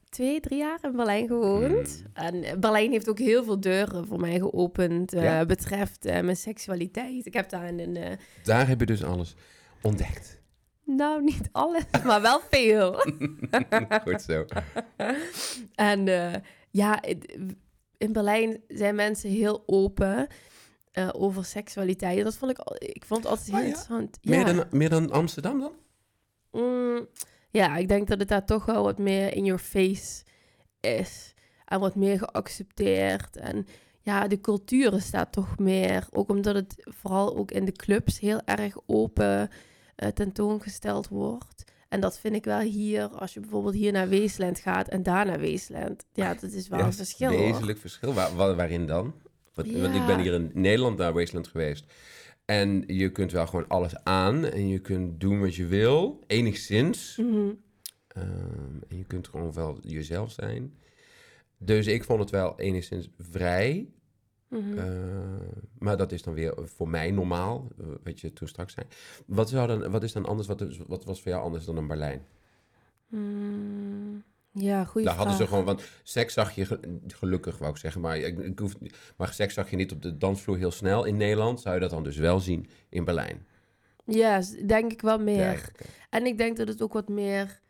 [0.09, 2.05] twee, drie jaar in Berlijn gewoond.
[2.15, 2.25] Hmm.
[2.45, 5.13] En Berlijn heeft ook heel veel deuren voor mij geopend.
[5.13, 5.45] eh, Ja?
[5.47, 7.27] Betreft eh, mijn seksualiteit.
[7.27, 7.97] Ik heb daar een.
[7.97, 9.35] eh, Daar heb je dus alles
[9.83, 10.41] ontdekt.
[10.85, 12.93] nou, niet alles, maar wel veel.
[14.05, 14.45] Goed zo.
[15.75, 16.05] en
[16.71, 17.03] ja,
[17.99, 20.27] in Berlijn zijn mensen heel open.
[20.97, 22.25] Eh, over seksualiteit.
[22.25, 23.67] Dat vond ik, al- ik vond het altijd heel Oh ja?
[23.69, 24.19] interessant.
[24.23, 25.73] Meer, dan, meer dan Amsterdam dan?
[26.53, 27.07] Mm,
[27.51, 30.25] ja, ik denk dat het daar toch wel wat meer in your face
[30.81, 31.35] is.
[31.65, 33.37] En wat meer geaccepteerd.
[33.37, 33.67] En
[34.01, 36.07] ja, de cultuur staat toch meer.
[36.11, 39.49] Ook omdat het vooral ook in de clubs heel erg open
[39.97, 41.65] eh, tentoongesteld wordt.
[41.89, 45.27] En dat vind ik wel hier, als je bijvoorbeeld hier naar Weesland gaat en daar
[45.27, 46.05] naar Weesland.
[46.13, 47.31] Ja, dat is wel Ja, een verschil.
[47.31, 47.39] hoor.
[47.39, 48.13] Wezenlijk verschil.
[48.15, 49.15] Waar- waarin dan?
[49.57, 51.85] Want, want ik ben hier in Nederland naar Wasteland geweest.
[52.45, 54.45] En je kunt wel gewoon alles aan.
[54.45, 56.21] En je kunt doen wat je wil.
[56.27, 57.17] Enigszins.
[57.17, 57.51] Mhm.
[58.09, 60.75] Ehm, en je kunt gewoon wel jezelf zijn.
[61.59, 63.89] Dus ik vond het wel enigszins vrij.
[64.49, 64.79] Mhm.
[64.79, 64.85] Eh,
[65.79, 67.69] maar dat is dan weer voor mij normaal.
[67.79, 68.87] eh, wat je toen straks zei.
[69.27, 70.49] Wat, zou dan, wat is dan anders?
[70.49, 72.23] Wat, is- wat was voor jou anders dan in Berlijn?
[73.09, 74.23] Mm,
[74.59, 78.01] ja, goede Daar hadden ze gewoon, want seks zag je ge- gelukkig, wou ik zeggen,
[78.01, 78.73] maar, ik, ik hoef,
[79.17, 81.61] maar seks zag je niet op de dansvloer heel snel in Nederland.
[81.61, 83.47] Zou je dat dan dus wel zien in Berlijn?
[84.05, 85.73] Ja, denk ik wel meer.
[85.77, 85.87] Ja.
[86.11, 87.61] En ik denk dat het ook wat meer,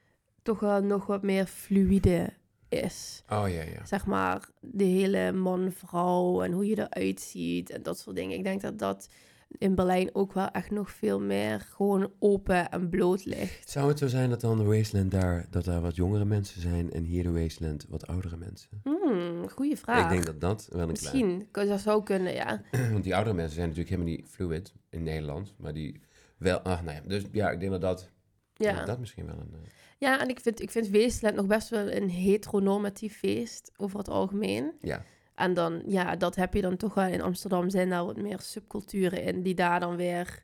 [0.43, 2.33] toch wel nog wat meer fluïde
[2.69, 3.23] is.
[3.29, 3.85] Oh ja, ja.
[3.85, 8.37] Zeg maar, de hele man-vrouw en hoe je eruit ziet en dat soort dingen.
[8.37, 9.09] Ik denk dat dat
[9.49, 13.71] in Berlijn ook wel echt nog veel meer gewoon open en bloot ligt.
[13.71, 16.93] Zou het zo zijn dat dan de Wasteland daar, dat daar wat jongere mensen zijn
[16.93, 18.69] en hier de Wasteland wat oudere mensen?
[18.83, 20.03] Hmm, goede vraag.
[20.05, 22.63] Ik denk dat dat wel een Misschien, dat zou kunnen, ja.
[22.71, 22.91] klein...
[22.93, 26.01] Want die oudere mensen zijn natuurlijk helemaal niet fluid in Nederland, maar die
[26.39, 26.59] wel...
[26.59, 28.11] Ah, nou ja, dus ja, ik denk dat dat,
[28.55, 29.53] Ja, dat misschien wel een...
[29.53, 33.99] eh, ja en ik vind, ik vind Weesland nog best wel een heteronormatief feest over
[33.99, 34.73] het algemeen.
[34.81, 35.05] ja,
[35.37, 37.71] En dan, ja, dat heb je dan toch wel in Amsterdam.
[37.71, 40.43] Zijn daar wat meer subculturen in die daar dan weer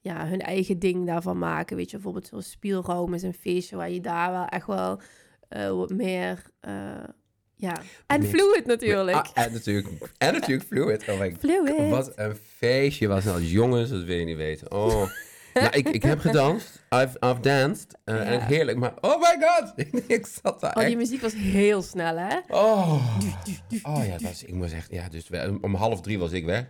[0.00, 1.76] ja, hun eigen ding daarvan maken.
[1.76, 5.00] Weet je, bijvoorbeeld zo'n spielraum is een feestje waar je daar wel echt wel
[5.48, 7.04] eh, wat meer, eh,
[7.54, 7.82] ja.
[8.06, 9.16] En fluid natuurlijk.
[9.16, 11.08] Ah, en natuurlijk, en natuurlijk fluid.
[11.08, 11.90] Oh my fluid.
[11.90, 14.72] Wat een feestje was als jongens, dat wil je niet weten.
[14.72, 15.10] Oh.
[15.54, 16.82] Nou, ik, ik heb gedanst.
[16.90, 17.94] I've, I've danced.
[18.04, 18.22] eh, Ja.
[18.22, 19.72] En heerlijk, maar oh my god.
[20.10, 22.38] ik zat daar Oh, die muziek was heel snel, hè?
[22.48, 23.16] Oh.
[23.82, 24.90] oh ja, dat was, ik moest echt...
[24.90, 26.64] Ja, dus om half drie was ik weg.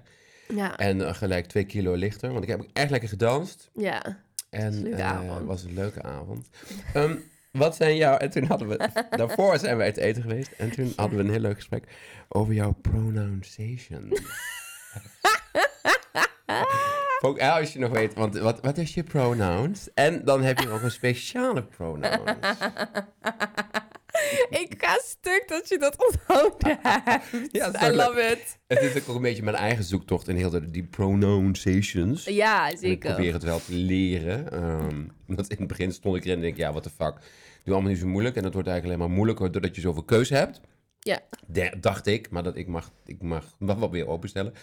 [0.49, 2.33] Ja, En eh, gelijk twee kilo lichter.
[2.33, 3.70] Want ik heb echt lekker gedanst.
[3.75, 4.23] ja.
[4.51, 6.49] En leuke eh, het was een leuke avond.
[6.94, 7.16] Ehm,
[7.53, 8.16] wat zijn jouw...
[8.16, 8.88] En toen hadden we...
[9.16, 10.51] Daarvoor zijn we uit eten geweest.
[10.59, 11.85] En toen hadden we een heel leuk gesprek
[12.29, 14.12] over jouw pronunciation.
[17.25, 19.89] Ook als je nog weet, want wat, wat is je pronouns?
[19.95, 22.31] En dan heb je nog een speciale pronouns.
[24.63, 27.53] ik ga stuk dat je dat onthouden hebt.
[27.53, 28.59] Ja, dat is I ook love it.
[28.67, 32.25] Het is ook een beetje mijn eigen zoektocht in heel de, die pronunciations.
[32.25, 33.13] Ja, En ik zeker.
[33.13, 34.45] probeer het wel te leren.
[35.27, 37.15] Want in het begin stond ik erin en denk ik, ja, what the fuck.
[37.65, 38.37] Doe allemaal niet zo moeilijk.
[38.37, 40.61] En dat wordt eigenlijk alleen maar moeilijker doordat je zoveel keuze hebt.
[40.99, 41.21] Ja.
[41.47, 44.55] De- dacht ik, maar dat ik mag, ik mag nog wat weer openstellen.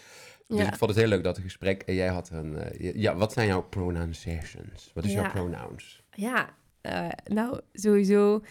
[0.57, 1.81] Dus ik vond het heel leuk dat het gesprek.
[1.81, 2.57] En jij had een.
[2.57, 4.91] eh, ja, wat zijn jouw pronunciations?
[4.93, 6.03] Wat is jouw pronouns?
[6.11, 6.49] Ja,
[6.81, 8.41] eh, nou, sowieso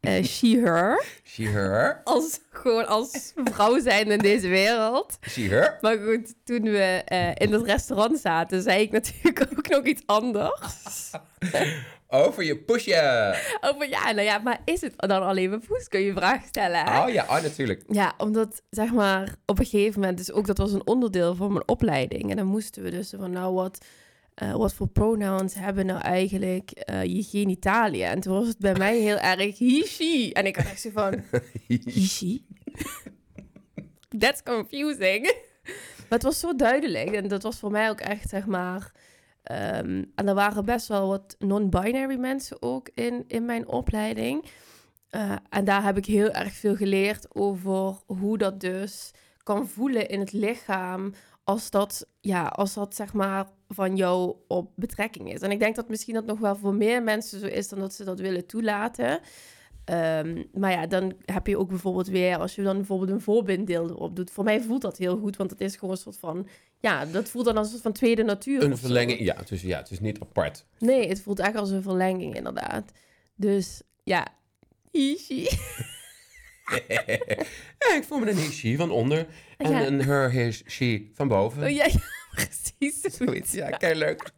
[0.00, 1.04] eh, she, her.
[1.24, 2.00] She, her.
[2.04, 5.18] Als, gewoon als vrouw zijn in deze wereld.
[5.28, 5.78] She, her.
[5.80, 7.02] Maar goed, toen we
[7.38, 11.10] in het restaurant zaten, zei ik natuurlijk ook nog iets anders.
[12.14, 13.34] Over je pusje.
[13.60, 15.88] Over ja, nou ja, maar is het dan alleen mijn poes?
[15.88, 17.02] Kun je een vraag stellen, hè?
[17.02, 17.82] Oh ja, oh, natuurlijk.
[17.88, 21.52] Ja, omdat, zeg maar, op een gegeven moment, dus ook dat was een onderdeel van
[21.52, 22.30] mijn opleiding.
[22.30, 23.84] En dan moesten we dus van, nou, wat,
[24.34, 28.10] eh, wat voor pronouns hebben nou eigenlijk eh, je genitalia?
[28.10, 30.30] En toen was het bij mij heel erg he, she.
[30.32, 31.22] En ik had echt zo van,
[31.66, 32.40] he, she?
[34.18, 35.22] That's confusing.
[36.08, 37.10] maar het was zo duidelijk.
[37.10, 38.92] En dat was voor mij ook echt, zeg maar...
[39.44, 44.44] ehm, en er waren best wel wat non-binary mensen ook in, in mijn opleiding.
[45.10, 49.10] Eh, en daar heb ik heel erg veel geleerd over hoe dat dus
[49.42, 51.12] kan voelen in het lichaam
[51.44, 55.40] als dat, ja, als dat zeg maar van jou op betrekking is.
[55.40, 57.94] En ik denk dat misschien dat nog wel voor meer mensen zo is dan dat
[57.94, 59.20] ze dat willen toelaten.
[59.84, 63.88] Ehm, maar ja, dan heb je ook bijvoorbeeld weer, als je dan bijvoorbeeld een voorbinddeel
[63.90, 64.30] erop doet.
[64.30, 66.48] Voor mij voelt dat heel goed, want het is gewoon een soort van,
[66.80, 68.62] ja, dat voelt dan als een soort van tweede natuur.
[68.62, 69.20] Een verlenging.
[69.20, 70.64] Ja, dus ja, het is niet apart.
[70.78, 72.92] Nee, het voelt echt als een verlenging, inderdaad.
[73.34, 74.26] Dus ja,
[74.90, 75.42] Ishi.
[77.78, 79.26] ja, ik voel me een he, she van onder.
[79.58, 79.86] En Ja.
[79.86, 81.62] een her, his, she van boven.
[81.62, 81.98] Oh, ja, ja,
[82.34, 83.00] precies.
[83.00, 84.30] Zoiets, ja, kei leuk.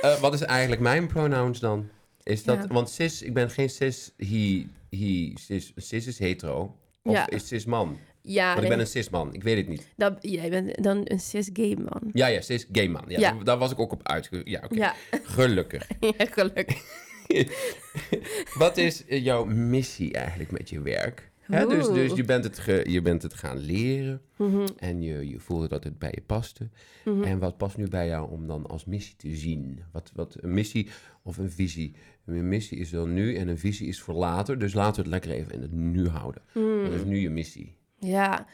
[0.00, 1.88] Eh, wat is eigenlijk mijn pronouns dan?
[2.24, 2.66] Is dat, Ja.
[2.66, 6.76] want cis, ik ben geen cis, he, he, cis, cis is hetero.
[7.02, 7.30] Of Ja.
[7.30, 7.98] is cis man?
[8.22, 9.88] Ja, Want ik ben een cis man, ik weet het niet.
[9.96, 12.10] dat, jij bent dan een cis-gay man.
[12.12, 13.04] Ja, ja, cis gay man.
[13.08, 13.32] Ja, Ja.
[13.32, 14.40] Daar, daar was ik ook op uitge...
[14.44, 14.92] Ja, oké.
[15.22, 15.88] Gelukkig.
[16.00, 16.82] ja, gelukkig.
[18.58, 21.32] Wat is eh, jouw missie eigenlijk met je werk?
[21.40, 25.28] Hè, dus, dus je, bent het ge- je bent het gaan leren Mhm, en je,
[25.28, 26.68] je voelde dat het bij je paste.
[27.04, 27.22] mhm.
[27.22, 29.82] En wat past nu bij jou om dan als missie te zien?
[29.92, 30.88] Wat, wat een missie
[31.22, 31.94] of een visie?
[32.26, 34.58] Een missie is dan nu en een visie is voor later.
[34.58, 36.42] Dus laten we het lekker even in het nu houden.
[36.52, 37.08] Wat is Mm.
[37.08, 37.76] nu je missie?
[37.98, 38.46] Ja.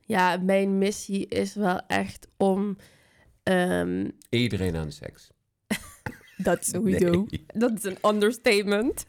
[0.00, 2.76] ja, mijn missie is wel echt om...
[3.42, 5.30] ehm, Iedereen aan de seks.
[6.36, 7.10] dat sowieso.
[7.10, 7.44] Nee.
[7.46, 9.06] Dat is een understatement.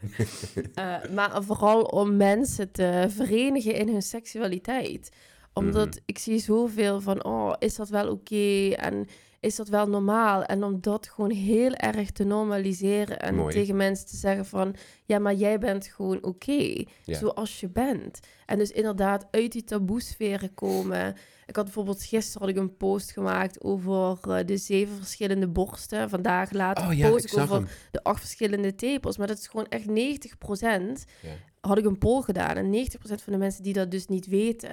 [0.74, 5.10] Eh, maar vooral om mensen te verenigen in hun seksualiteit.
[5.52, 5.98] Omdat Mhm.
[6.06, 8.68] ik zie zoveel van, oh, is dat wel oké?
[8.68, 9.06] En
[9.42, 10.44] is dat wel normaal?
[10.44, 13.54] En om dat gewoon heel erg te normaliseren en Mooi.
[13.54, 14.74] tegen mensen te zeggen van,
[15.04, 17.18] ja, maar jij bent gewoon oké, Ja.
[17.18, 18.18] zoals je bent.
[18.46, 21.16] En dus inderdaad uit die taboesferen komen.
[21.46, 26.08] Ik had bijvoorbeeld gisteren had ik een post gemaakt over eh, de zeven verschillende borsten.
[26.10, 27.66] Vandaag later Oh ja, post ik over hem.
[27.90, 29.16] de acht verschillende tepels.
[29.16, 31.04] Maar dat is gewoon echt 90%.
[31.22, 31.30] Ja.
[31.60, 32.56] Had ik een poll gedaan.
[32.56, 34.70] En 90% van de mensen die dat dus niet weten.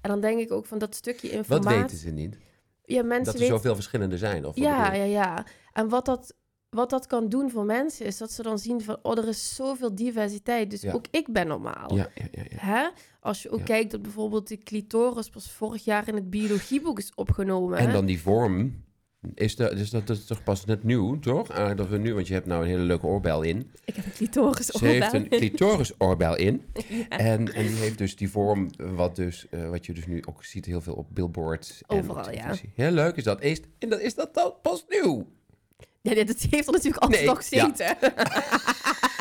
[0.00, 1.80] En dan denk ik ook van dat stukje Wat informatie.
[1.80, 2.38] weten ze niet?
[2.84, 4.46] Ja, mensen Dat er zoveel verschillende zijn?
[4.46, 5.46] Of Ja, ja, ja.
[5.72, 6.34] En wat dat,
[6.70, 8.98] wat dat kan doen voor mensen is dat ze dan zien van...
[9.02, 10.70] Oh, er is zoveel diversiteit.
[10.70, 10.92] Dus Ja.
[10.92, 11.94] ook ik ben normaal.
[11.94, 12.28] Ja, ja.
[12.56, 12.88] Hè?
[13.20, 17.14] Als je ook kijkt dat bijvoorbeeld de clitoris pas vorig jaar in het biologieboek is
[17.14, 17.78] opgenomen.
[17.78, 18.84] En dan die vorm.
[19.34, 21.50] Is dat, dus dat, dat is toch pas net nieuw, toch?
[21.50, 23.70] Ah, dat we nu, want je hebt nou een hele leuke oorbel in.
[23.84, 25.20] Ik heb een clitoris Ze heeft oorbel.
[25.20, 26.62] een clitoris-oorbel in.
[26.88, 27.18] Ja.
[27.18, 30.44] En, en die heeft dus die vorm, wat, dus, eh, wat je dus nu ook
[30.44, 31.82] ziet heel veel op billboards.
[31.86, 32.54] en Overal, ja.
[32.74, 33.42] Heel leuk is dat.
[33.42, 35.26] Is, en dat, is dat dan pas nieuw?
[36.00, 37.68] Ja, nee, dat heeft er natuurlijk altijd Nee, nog ja.
[37.68, 37.96] gezeten.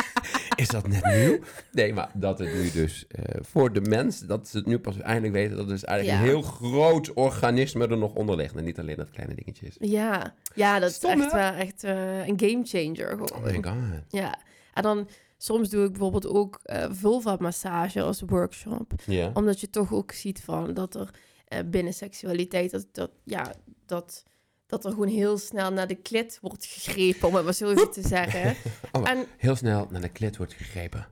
[0.61, 1.39] Is dat net nieuw?
[1.71, 4.97] Nee, maar dat het nu dus eh, voor de mens, dat ze het nu pas
[4.99, 6.23] eindelijk weten, dat dus eigenlijk Ja.
[6.23, 8.55] een heel groot organisme er nog onder ligt.
[8.55, 9.75] En niet alleen dat kleine dingetje is.
[9.79, 13.09] Ja, ja dat Stom, is echt wel echt eh, een game changer.
[13.09, 13.31] Gewoon.
[13.31, 13.75] Oh my god.
[14.09, 14.39] Ja,
[14.73, 18.93] en dan soms doe ik bijvoorbeeld ook eh vulva-massage als workshop.
[19.05, 19.31] Ja.
[19.33, 21.09] Omdat je toch ook ziet van dat er
[21.47, 23.53] eh, binnen seksualiteit, dat, dat, ja,
[23.85, 24.23] dat,
[24.71, 27.91] dat er gewoon heel snel naar de klit wordt gegrepen, om het maar zo even
[27.91, 28.55] te zeggen.
[28.91, 31.07] Oh, En heel snel naar de klit wordt gegrepen.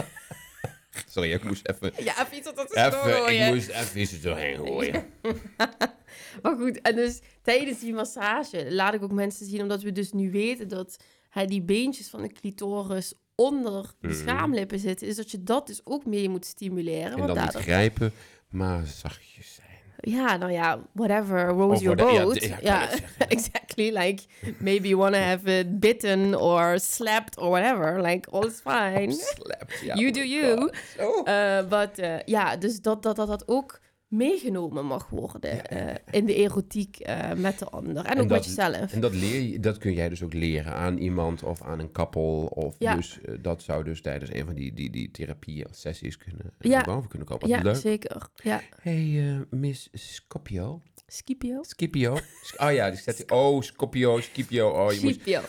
[1.08, 1.92] Sorry, ik moest even...
[2.04, 5.06] ja, even iets dat is Even, ik moest even iets er doorheen gooien.
[6.42, 10.12] Maar goed, en dus tijdens die massage laat ik ook mensen zien, omdat we dus
[10.12, 10.98] nu weten dat
[11.30, 14.18] hè, die beentjes van de clitoris onder de Mhm.
[14.18, 17.12] schaamlippen zitten, is dat je dat dus ook mee moet stimuleren.
[17.12, 18.12] En want dan niet grijpen,
[18.50, 19.69] maar zachtjes zijn.
[20.02, 22.50] Ja, nou ja, whatever, rows your whatever- boat.
[22.62, 22.88] ja,
[23.28, 23.92] exactly.
[23.92, 24.24] Like,
[24.60, 28.02] maybe you want to have it bitten or slapped or whatever.
[28.02, 29.12] Like, all is fine.
[29.14, 29.96] Slapt, ja.
[29.96, 30.70] You oh do you.
[30.98, 31.24] Zo.
[31.24, 33.80] Eh, but, eh, ja, dus dat dat, dat dat ook
[34.10, 37.96] meegenomen mag worden eh, in de erotiek eh, met de ander.
[37.96, 38.94] En, En ook dat- met jezelf.
[38.94, 41.92] En dat, leer je, dat kun jij dus ook leren aan iemand of aan een
[41.92, 42.46] koppel.
[42.46, 42.96] Of Ja.
[42.96, 46.54] dus, eh, dat zou dus tijdens een van die, die, die therapieën of sessies kunnen,
[46.60, 46.82] Ja.
[46.82, 47.48] boven kunnen komen.
[47.48, 47.76] Ja, leuk.
[47.76, 48.28] zeker.
[48.44, 48.62] Ja.
[48.82, 50.82] hey, Miss Scopio.
[51.08, 51.64] Scipio?
[51.64, 52.18] Scipio.
[52.58, 53.32] Oh ja, die staat hier.
[53.32, 54.70] Oh, Scopio, Scipio.
[54.70, 55.14] Oh, je moet...
[55.14, 55.42] Scipio.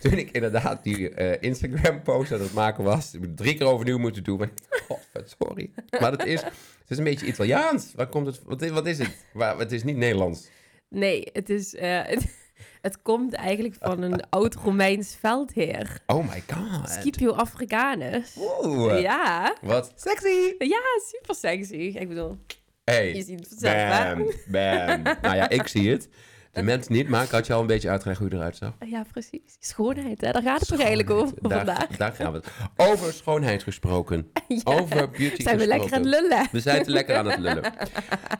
[0.00, 4.24] Toen ik inderdaad die eh, Instagram-post aan het maken was, ik drie keer overnieuw moeten
[4.24, 4.38] doen.
[4.38, 4.50] Maar,
[4.88, 5.00] God,
[5.38, 5.70] sorry.
[6.00, 7.92] Maar het is, het is een beetje Italiaans.
[7.94, 8.40] Waar komt het?
[8.44, 9.24] Wat is, wat is het?
[9.32, 10.48] Waar, het is niet Nederlands.
[10.88, 11.74] Nee, het is...
[11.74, 12.26] eh, het,
[12.86, 16.00] het komt eigenlijk van een oud-Romeins veldheer.
[16.06, 16.88] Oh my god.
[16.90, 18.36] Scipio Africanus.
[18.62, 19.00] Oeh.
[19.00, 19.56] Ja.
[19.62, 20.54] Wat sexy.
[20.58, 20.80] Ja,
[21.12, 21.74] super sexy.
[21.98, 22.38] Ik bedoel,
[22.84, 23.14] Hey.
[23.14, 24.14] je ziet het vanzelf, hè?
[24.14, 25.16] Bam, bam.
[25.22, 26.08] nou ja, ik zie het.
[26.52, 28.72] De mensen niet, maar ik had je al een beetje uitgelegd hoe je eruit zag.
[28.86, 29.56] Ja, precies.
[29.58, 30.32] Schoonheid, hè?
[30.32, 31.86] Daar gaat het toch eigenlijk over Daar, vandaag.
[31.86, 32.48] daar gaan we het.
[32.76, 34.30] Over schoonheid gesproken.
[34.48, 34.60] Ja.
[34.64, 36.28] Over beauty Zijn we lekker aan het gesproken.
[36.28, 36.48] lullen?
[36.52, 37.62] We zijn te lekker aan het lullen.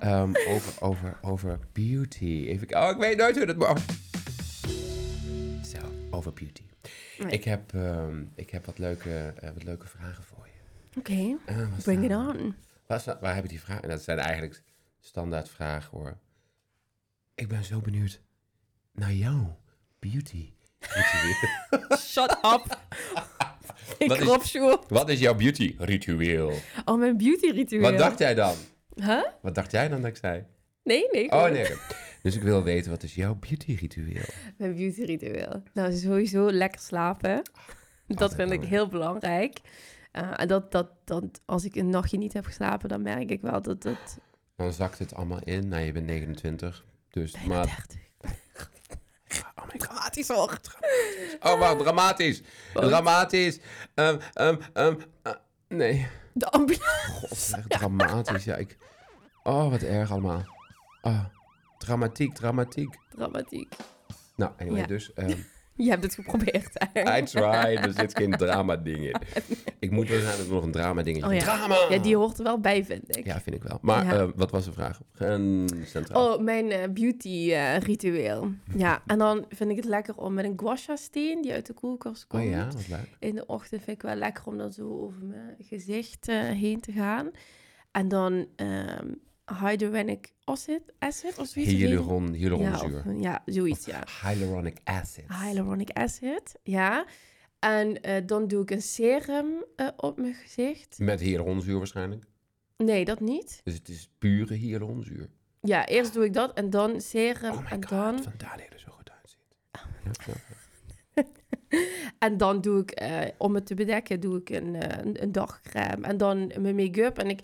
[0.00, 2.44] Ehm, over, over, over beauty.
[2.46, 3.80] Even, oh, ik weet nooit hoe dat moet.
[5.66, 5.78] Zo,
[6.10, 6.62] over beauty.
[7.18, 7.32] Nee.
[7.32, 10.98] Ik, heb, ehm, ik heb wat leuke, eh, wat leuke vragen voor je.
[10.98, 11.36] Oké,
[11.70, 12.54] wat bring it staan on.
[12.86, 13.82] Waar, waar heb je die vragen?
[13.82, 14.62] En dat zijn eigenlijk
[15.00, 16.16] standaard vragen hoor.
[17.40, 18.20] Ik ben zo benieuwd
[18.92, 19.58] naar jouw
[19.98, 20.52] beauty.
[20.78, 21.96] ritueel.
[22.10, 22.78] Shut up.
[23.98, 24.58] Ik Wat is-.
[24.88, 26.52] Wat is jouw beauty ritueel?
[26.84, 27.82] Oh, mijn beauty ritueel.
[27.82, 28.54] Wat dacht jij dan?
[28.94, 29.22] Huh?
[29.42, 30.44] Wat dacht jij dan dat ik zei?
[30.84, 31.30] Nee, nee.
[31.30, 31.74] Oh nee.
[32.22, 34.28] Dus ik wil weten, wat is jouw beauty ritueel?
[34.56, 35.62] Mijn beauty ritueel.
[35.72, 37.42] Nou, sowieso lekker slapen.
[38.06, 39.60] Dat Altijd vind ik heel belangrijk.
[40.12, 43.40] Eh, en dat, dat, dat, als ik een nachtje niet heb geslapen, dan merk ik
[43.40, 44.18] wel dat dat...
[44.56, 45.68] Dan zakt het allemaal in.
[45.68, 46.84] Nou, je bent 29.
[47.10, 47.64] Dus, Bijna maar...
[47.64, 47.98] 30.
[49.54, 49.80] Oh my god.
[49.80, 50.60] Dramatisch hoor.
[51.40, 52.42] Oh, wacht, dramatisch.
[52.74, 52.82] Wat?
[52.84, 53.58] Dramatisch.
[53.94, 55.32] Ehm, ehm, ehm, eh,
[55.68, 56.08] nee.
[56.32, 56.84] De ambulance.
[57.12, 58.44] God, echt dramatisch.
[58.44, 58.76] Ja, ik...
[59.42, 60.44] Oh, wat erg allemaal.
[61.00, 61.24] Ah,
[61.78, 62.98] dramatiek, dramatiek.
[63.10, 63.74] Dramatiek.
[64.36, 64.86] Nou, anyway, Ja.
[64.86, 65.10] dus...
[65.82, 66.86] Je hebt het geprobeerd.
[66.92, 67.18] hè?
[67.18, 69.14] I tried, er zit geen drama ding in.
[69.78, 71.26] Ik moet waarschijnlijk nog een drama dingetje.
[71.28, 71.40] Oh ja.
[71.40, 71.76] Drama!
[71.88, 73.24] Ja, die hoort er wel bij, vind ik.
[73.26, 73.78] Ja, vind ik wel.
[73.82, 74.12] Maar Ja.
[74.20, 75.00] eh, wat was de vraag?
[75.16, 76.32] Een centraal.
[76.34, 78.50] Oh, mijn eh, beauty eh, ritueel.
[78.76, 81.72] Ja, en dan vind ik het lekker om met een guasha steen die uit de
[81.72, 82.42] koelkast komt.
[82.44, 83.16] Oh ja, wat leuk.
[83.18, 86.92] In de ochtend vind ik wel lekker om dan zo over mijn gezicht heen te
[86.92, 87.30] gaan.
[87.90, 89.08] En dan ehm
[89.58, 91.72] hyaluronic acid, acid of zoiets.
[91.72, 93.02] Hyaluron, ja, hyaluronzuur.
[93.06, 94.02] of- ja, zoiets, ja.
[94.22, 95.24] Hyaluronic acid.
[95.28, 97.06] Hyaluronic acid, ja.
[97.58, 100.98] En eh, dan doe ik een serum eh, op mijn gezicht.
[100.98, 102.24] Met hyaluronzuur waarschijnlijk.
[102.76, 103.60] Nee, dat niet.
[103.64, 105.28] Dus het is pure hyaluronzuur.
[105.60, 107.52] Ja, eerst doe ik dat en dan serum.
[107.52, 109.56] Oh en god, dan vandaar dat je er zo goed uitziet.
[109.72, 109.82] Oh
[111.14, 111.24] Ja.
[112.18, 116.06] En dan doe ik, eh, om het te bedekken, doe ik een, een, een dagcrème.
[116.06, 117.18] En dan mijn make-up.
[117.18, 117.40] En ik,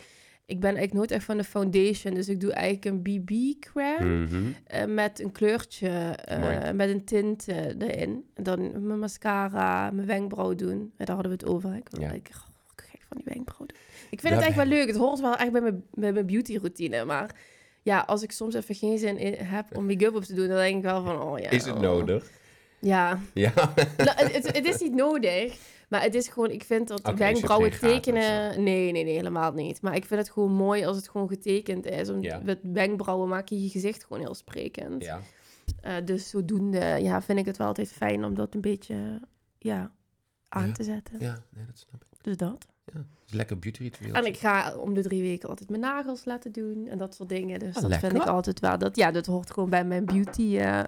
[0.46, 2.14] ik ben eigenlijk nooit echt van de foundation.
[2.14, 4.42] Dus ik doe eigenlijk een BB-crème Mhm.
[4.66, 8.24] eh, met een kleurtje, eh, met een tint eh, erin.
[8.34, 10.92] En dan mijn mascara, mijn wenkbrauw doen.
[10.98, 11.74] Ja, daar hadden we het over.
[11.76, 12.08] Ik wil Ja.
[12.10, 13.76] eigenlijk oh, gek van die wenkbrauw doen.
[14.10, 14.86] Ik vind het eigenlijk ben- wel leuk.
[14.88, 17.04] Het hoort wel echt bij mijn, bij mijn beauty-routine.
[17.04, 17.34] Maar
[17.82, 20.56] ja, als ik soms even geen zin in heb om make-up op te doen, dan
[20.56, 21.50] denk ik wel van, oh ja.
[21.50, 21.80] Is het oh.
[21.80, 22.30] nodig?
[22.80, 23.52] Ja, Ja.
[23.96, 25.58] nou, het, is niet nodig.
[25.88, 28.62] Maar het is gewoon, ik vind dat wenkbrauwen tekenen...
[28.62, 29.80] Nee, nee, nee, helemaal niet.
[29.82, 32.08] Maar ik vind het gewoon mooi als het gewoon getekend is.
[32.08, 32.40] Want Ja.
[32.44, 35.04] met wenkbrauwen maak je je gezicht gewoon heel sprekend.
[35.04, 35.20] ja.
[35.80, 39.20] Eh, dus zodoende ja, vind ik het wel altijd fijn om dat een beetje
[39.58, 39.90] ja,
[40.48, 40.72] aan Ja.
[40.72, 41.20] te zetten.
[41.20, 42.18] Ja, nee, dat snap ik.
[42.22, 42.66] Dus dat.
[42.92, 44.12] Ja, is lekker beauty ritueel.
[44.14, 47.28] En ik ga om de drie weken altijd mijn nagels laten doen en dat soort
[47.28, 47.58] dingen.
[47.58, 48.10] Dus Ah, dat lekker.
[48.10, 48.78] vind ik altijd wel...
[48.78, 50.58] Dat, ja, dat hoort gewoon bij mijn beauty.
[50.58, 50.82] eh,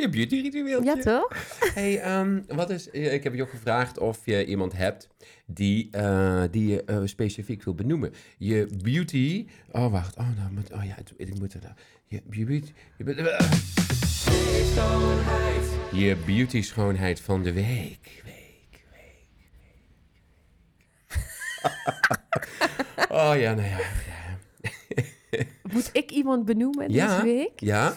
[0.00, 0.82] Je beauty ritueel.
[0.82, 1.28] ja, toch?
[1.74, 5.08] Hey, ehm, wat is, eh, ik heb je ook gevraagd of je iemand hebt
[5.46, 8.12] die, eh, die je eh, specifiek wil benoemen.
[8.38, 9.46] Je beauty.
[9.72, 10.16] Oh, wacht.
[10.16, 11.60] Oh, nou, moet, oh ja, ik moet er.
[11.62, 11.74] nou-
[12.06, 12.72] Je, je beauty.
[12.96, 13.04] Je,
[15.92, 18.22] je beauty schoonheid van de week.
[18.24, 19.24] Week, week,
[21.08, 22.48] week.
[23.20, 23.78] oh ja, nou ja.
[23.78, 24.38] ja.
[25.72, 27.06] Moet ik iemand benoemen Ja.
[27.20, 27.60] deze week?
[27.60, 27.94] Ja,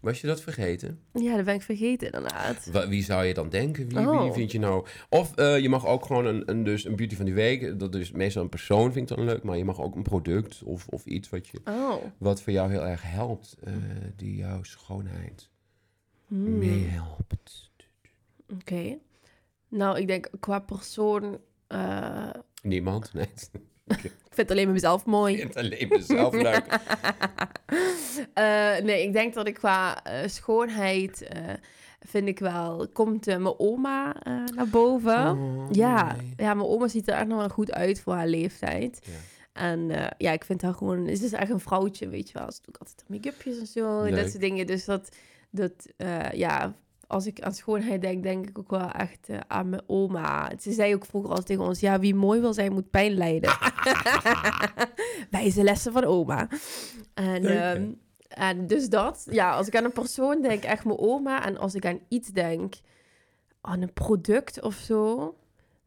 [0.00, 1.00] was je dat vergeten?
[1.12, 2.66] Ja, dat ben ik vergeten inderdaad.
[2.72, 3.88] Wa- Wie zou je dan denken?
[3.88, 4.32] Wie, wie Oh.
[4.32, 4.86] vind je nou?
[5.08, 7.78] Of eh, je mag ook gewoon een, een, dus een beauty van die week.
[7.78, 9.42] Dat is meestal een persoon, vind ik dan leuk.
[9.42, 11.94] Maar je mag ook een product of, of iets wat, je, Oh.
[12.18, 13.56] wat voor jou heel erg helpt.
[13.64, 13.72] eh,
[14.16, 15.48] die jouw schoonheid
[16.26, 16.58] Hmm.
[16.58, 17.70] meehelpt.
[18.54, 18.98] Oké.
[19.68, 21.38] Nou, ik denk qua persoon...
[21.66, 22.30] eh,
[22.62, 23.12] Niemand?
[23.12, 23.26] Nee.
[24.02, 25.36] ik vind alleen mezelf Ik mooi.
[25.36, 26.64] vind het alleen mezelf leuk.
[28.34, 31.22] Eh, nee, ik denk dat ik qua eh, schoonheid...
[31.22, 31.54] eh,
[32.00, 32.88] vind ik wel...
[32.92, 34.16] Komt mijn oma
[34.54, 35.30] naar boven.
[35.30, 36.32] Oh, ja, nee.
[36.36, 39.00] ja, mijn oma ziet er echt nog wel goed uit voor haar leeftijd.
[39.02, 39.12] Ja.
[39.52, 41.16] En ja, ik vind haar gewoon...
[41.16, 42.52] Ze is echt een vrouwtje, weet je wel.
[42.52, 44.02] Ze doet altijd make-upjes en zo.
[44.02, 44.66] En dat soort dingen.
[44.66, 45.08] Dus dat...
[45.50, 45.72] dat
[46.32, 46.74] ja,
[47.10, 50.52] als ik aan schoonheid denk, denk ik ook wel echt eh, aan mijn oma.
[50.60, 51.80] Ze zei ook vroeger altijd tegen ons...
[51.80, 53.50] Ja, wie mooi wil zijn, moet pijn lijden.
[55.30, 56.48] Wijze lessen van oma.
[57.14, 57.90] En, Leuk, ehm,
[58.28, 59.26] en dus dat.
[59.30, 61.44] Ja, als ik aan een persoon denk, echt mijn oma.
[61.44, 62.74] En als ik aan iets denk,
[63.60, 65.34] aan een product of zo...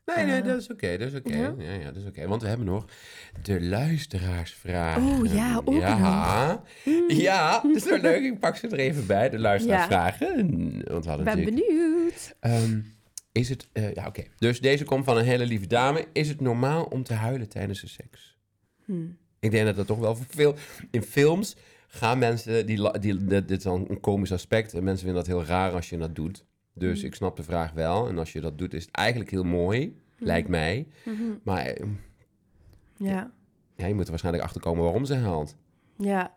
[0.05, 0.97] Nee, nee, Eh, dat is oké.
[0.97, 1.35] dat is oké.
[1.35, 1.53] ja?
[1.57, 1.71] Ja?
[1.73, 2.27] Ja, dat is oké.
[2.27, 2.85] Want we hebben nog
[3.41, 4.97] de luisteraarsvraag.
[4.97, 6.63] Oh, ja, ook ja.
[7.07, 8.23] Ja, dat is wel leuk.
[8.23, 10.35] Ik pak ze er even bij, de luisteraarsvragen.
[10.91, 11.55] Want we hadden Ik ben natuurlijk...
[11.55, 12.35] benieuwd.
[12.39, 12.79] Ehm,
[13.31, 13.67] is het...
[13.73, 14.23] eh, ja, oké.
[14.37, 16.05] Dus deze komt van een hele lieve dame.
[16.13, 18.37] Is het normaal om te huilen tijdens de seks?
[18.85, 19.05] Hm.
[19.39, 20.55] Ik denk dat dat toch wel voor veel...
[20.91, 21.55] In films
[21.87, 22.65] gaan mensen...
[22.65, 24.73] Die, die, dit dit is dan een komisch aspect.
[24.73, 26.45] En mensen vinden dat heel raar als je dat doet.
[26.73, 27.05] Dus Hm.
[27.05, 28.07] ik snap de vraag wel.
[28.07, 29.97] En als je dat doet, is het eigenlijk heel mooi.
[30.17, 30.87] Lijkt mij.
[31.05, 31.21] Mhm.
[31.43, 31.85] Maar eh,
[32.97, 33.31] Ja.
[33.75, 35.55] ja, je moet er waarschijnlijk achter komen waarom ze haalt.
[35.97, 36.33] Ja.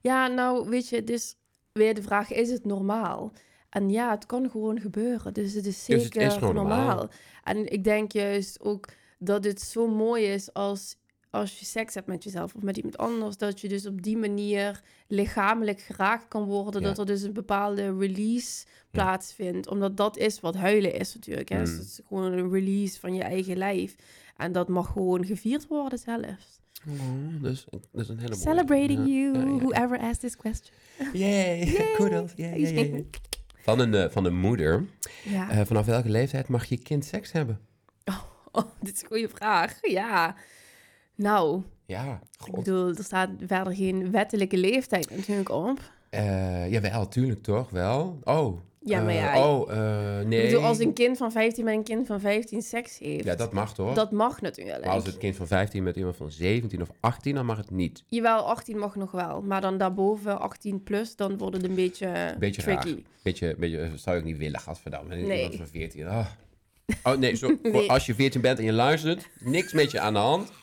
[0.00, 1.36] Ja, nou, weet je, dus
[1.72, 3.32] weer de vraag, is het normaal?
[3.70, 5.34] En ja, het kan gewoon gebeuren.
[5.34, 7.08] Dus het is Dus zeker het is normaal.
[7.44, 8.88] En ik denk juist ook
[9.18, 10.96] dat het zo mooi is als,
[11.30, 13.36] als je seks hebt met jezelf of met iemand anders.
[13.36, 16.80] Dat je dus op die manier lichamelijk geraakt kan worden.
[16.80, 16.86] Ja.
[16.86, 19.68] Dat er dus een bepaalde release plaatsvindt.
[19.68, 21.48] Omdat dat is wat huilen is natuurlijk.
[21.48, 21.58] Hè?
[21.58, 21.76] Dus Mm.
[21.78, 23.94] het is gewoon een release van je eigen lijf.
[24.36, 26.60] En dat mag gewoon gevierd worden zelfs.
[26.88, 28.40] Oh, dus, is een hele mooie.
[28.40, 30.74] Celebrating Ja, you, whoever asked this question.
[31.12, 32.32] Yay, kudos.
[33.62, 34.86] Van een, eh, van een moeder.
[35.24, 35.50] Ja.
[35.50, 37.60] Eh, vanaf welke leeftijd mag je kind seks hebben?
[38.52, 39.78] Oh, dit is een goede vraag.
[39.82, 40.34] Ja.
[41.22, 45.80] Nou, Ja, ik bedoel, er staat verder geen wettelijke leeftijd natuurlijk op.
[46.10, 48.18] Eh jawel, tuurlijk toch, wel.
[48.24, 50.42] Oh, Ja, maar Eh, ja, oh, eh, nee.
[50.42, 53.34] ik bedoel, als een kind van 15 met een kind van 15 seks heeft, Ja,
[53.34, 53.94] dat mag toch?
[53.94, 54.84] dat mag natuurlijk.
[54.84, 57.70] Maar als het kind van 15 met iemand van 17 of 18, dan mag het
[57.70, 58.04] niet.
[58.06, 59.42] Jawel, 18 mag nog wel.
[59.42, 63.02] Maar dan daarboven, 18 plus, dan wordt het een beetje, Beetje tricky.
[63.22, 65.14] Beetje, beetje, dat zou je ook niet willen, gadverdamme.
[65.14, 65.24] Nee.
[65.26, 65.36] Nee.
[65.40, 66.08] Iemand van 14.
[66.08, 66.26] Oh,
[67.02, 67.90] oh nee, zo, Nee.
[67.90, 70.50] als je 14 bent en je luistert, niks met je aan de hand.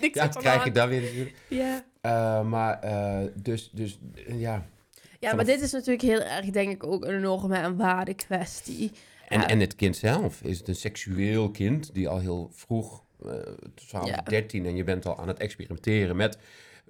[0.00, 1.36] Niks Ja, aan dan de krijg je dat weer natuurlijk.
[1.48, 1.84] Ja.
[2.00, 4.66] Eh, maar, eh, dus, dus, eh, ja.
[5.20, 8.90] ja, maar dit is natuurlijk heel erg, denk ik, ook een normen- en waardekwestie.
[9.28, 13.30] En, en het kind zelf, is het een seksueel kind die al heel vroeg, eh
[13.74, 14.22] 12, Ja.
[14.24, 16.38] 13, en je bent al aan het experimenteren met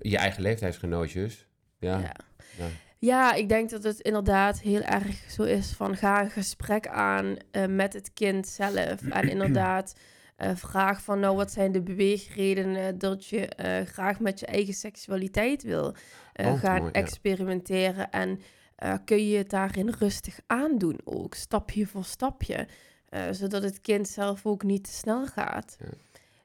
[0.01, 1.47] je eigen leeftijdsgenootjes.
[1.79, 2.15] Ja, Ja.
[2.59, 2.67] ja.
[2.99, 7.37] Ja, ik denk dat het inderdaad heel erg zo is van ga een gesprek aan
[7.51, 9.03] eh, met het kind zelf.
[9.11, 9.95] En inderdaad
[10.37, 14.75] eh, vraag van nou wat zijn de beweegredenen dat je eh, graag met je eigen
[14.75, 15.95] seksualiteit wil
[16.41, 17.01] Oh, gaan mooi, ja.
[17.01, 18.11] experimenteren.
[18.11, 18.41] En
[19.05, 22.67] kun je het daarin rustig aandoen ook, stapje voor stapje.
[23.31, 25.77] zodat het kind zelf ook niet te snel gaat.
[25.81, 25.87] Ja.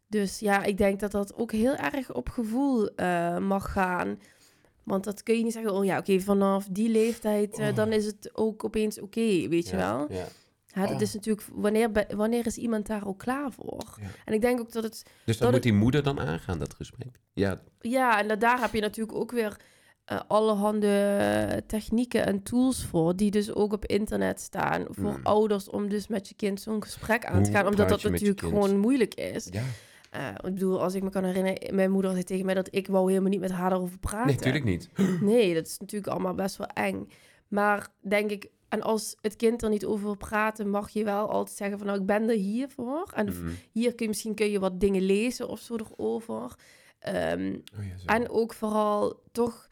[0.07, 2.89] Dus ja, ik denk dat dat ook heel erg op gevoel
[3.39, 4.19] mag gaan.
[4.83, 7.75] Want dat kun je niet zeggen, oh ja, oké, vanaf die leeftijd, eh, Oh.
[7.75, 10.05] dan is het ook opeens oké, weet je wel.
[10.11, 10.25] ja.
[10.75, 11.01] Ja, dat Oh.
[11.01, 13.83] is natuurlijk, wanneer, wanneer is iemand daar ook klaar voor?
[14.01, 14.07] Ja.
[14.25, 16.59] En ik denk ook dat het, Dus Dat dan moet het- die moeder dan aangaan,
[16.59, 17.19] dat gesprek.
[17.33, 19.57] Ja, ja, en da- daar heb je natuurlijk ook weer
[20.05, 25.19] eh, allerhande technieken en tools voor, die dus ook op internet staan voor Mm.
[25.23, 28.77] ouders om dus met je kind zo'n gesprek aan te gaan, omdat dat natuurlijk gewoon
[28.79, 29.47] moeilijk is.
[29.51, 29.63] ja.
[30.13, 32.87] Eh, ik bedoel, als ik me kan herinneren, mijn moeder zei tegen mij dat ik
[32.87, 34.25] wou helemaal niet met haar daarover praten.
[34.27, 34.89] Nee, natuurlijk niet.
[35.21, 37.09] Nee, dat is natuurlijk allemaal best wel eng.
[37.47, 41.29] Maar denk ik, en als het kind er niet over wil praten, mag je wel
[41.29, 43.11] altijd zeggen van nou, ik ben er hier voor.
[43.15, 43.49] En Mhm.
[43.71, 46.55] hier kun je misschien kun je wat dingen lezen of zo erover.
[46.99, 48.05] Ehm, Oh ja, zo.
[48.05, 49.67] en ook vooral toch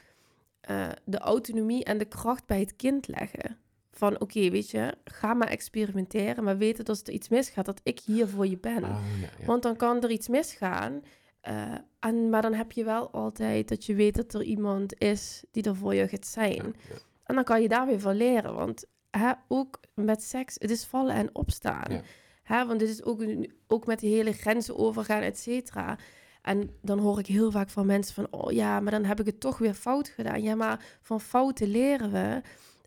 [0.61, 3.57] eh, de autonomie en de kracht bij het kind leggen.
[3.91, 7.79] Van oké, weet je, ga maar experimenteren, maar weet dat als er iets misgaat, dat
[7.83, 8.83] ik hier voor je ben.
[8.83, 9.45] Oh, ja, ja.
[9.45, 11.01] Want dan kan er iets misgaan.
[11.41, 15.43] eh, en, maar dan heb je wel altijd dat je weet dat er iemand is
[15.51, 16.75] die er voor je gaat zijn.
[16.89, 16.95] Ja.
[17.23, 18.53] En dan kan je daar weer van leren.
[18.55, 22.01] Want hè, ook met seks, het is vallen en opstaan.
[22.43, 23.23] Hè, want dit is ook,
[23.67, 25.97] ook met de hele grenzen overgaan, et cetera.
[26.41, 28.27] En dan hoor ik heel vaak van mensen van...
[28.31, 30.41] oh ja, maar dan heb ik het toch weer fout gedaan.
[30.41, 32.41] Ja, maar van fouten leren we.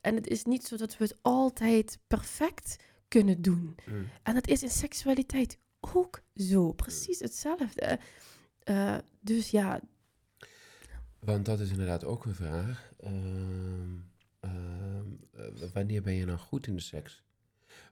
[0.04, 2.76] En het is niet zo dat we het altijd perfect
[3.08, 3.74] kunnen doen.
[3.86, 4.08] Mm.
[4.22, 6.72] En dat is in seksualiteit ook zo.
[6.72, 7.98] Precies hetzelfde.
[8.62, 9.80] Eh, dus ja,
[11.18, 12.90] Want dat is inderdaad ook een vraag.
[13.00, 13.94] Ehm,
[14.40, 17.22] ehm, eh, wanneer ben je nou goed in de seks?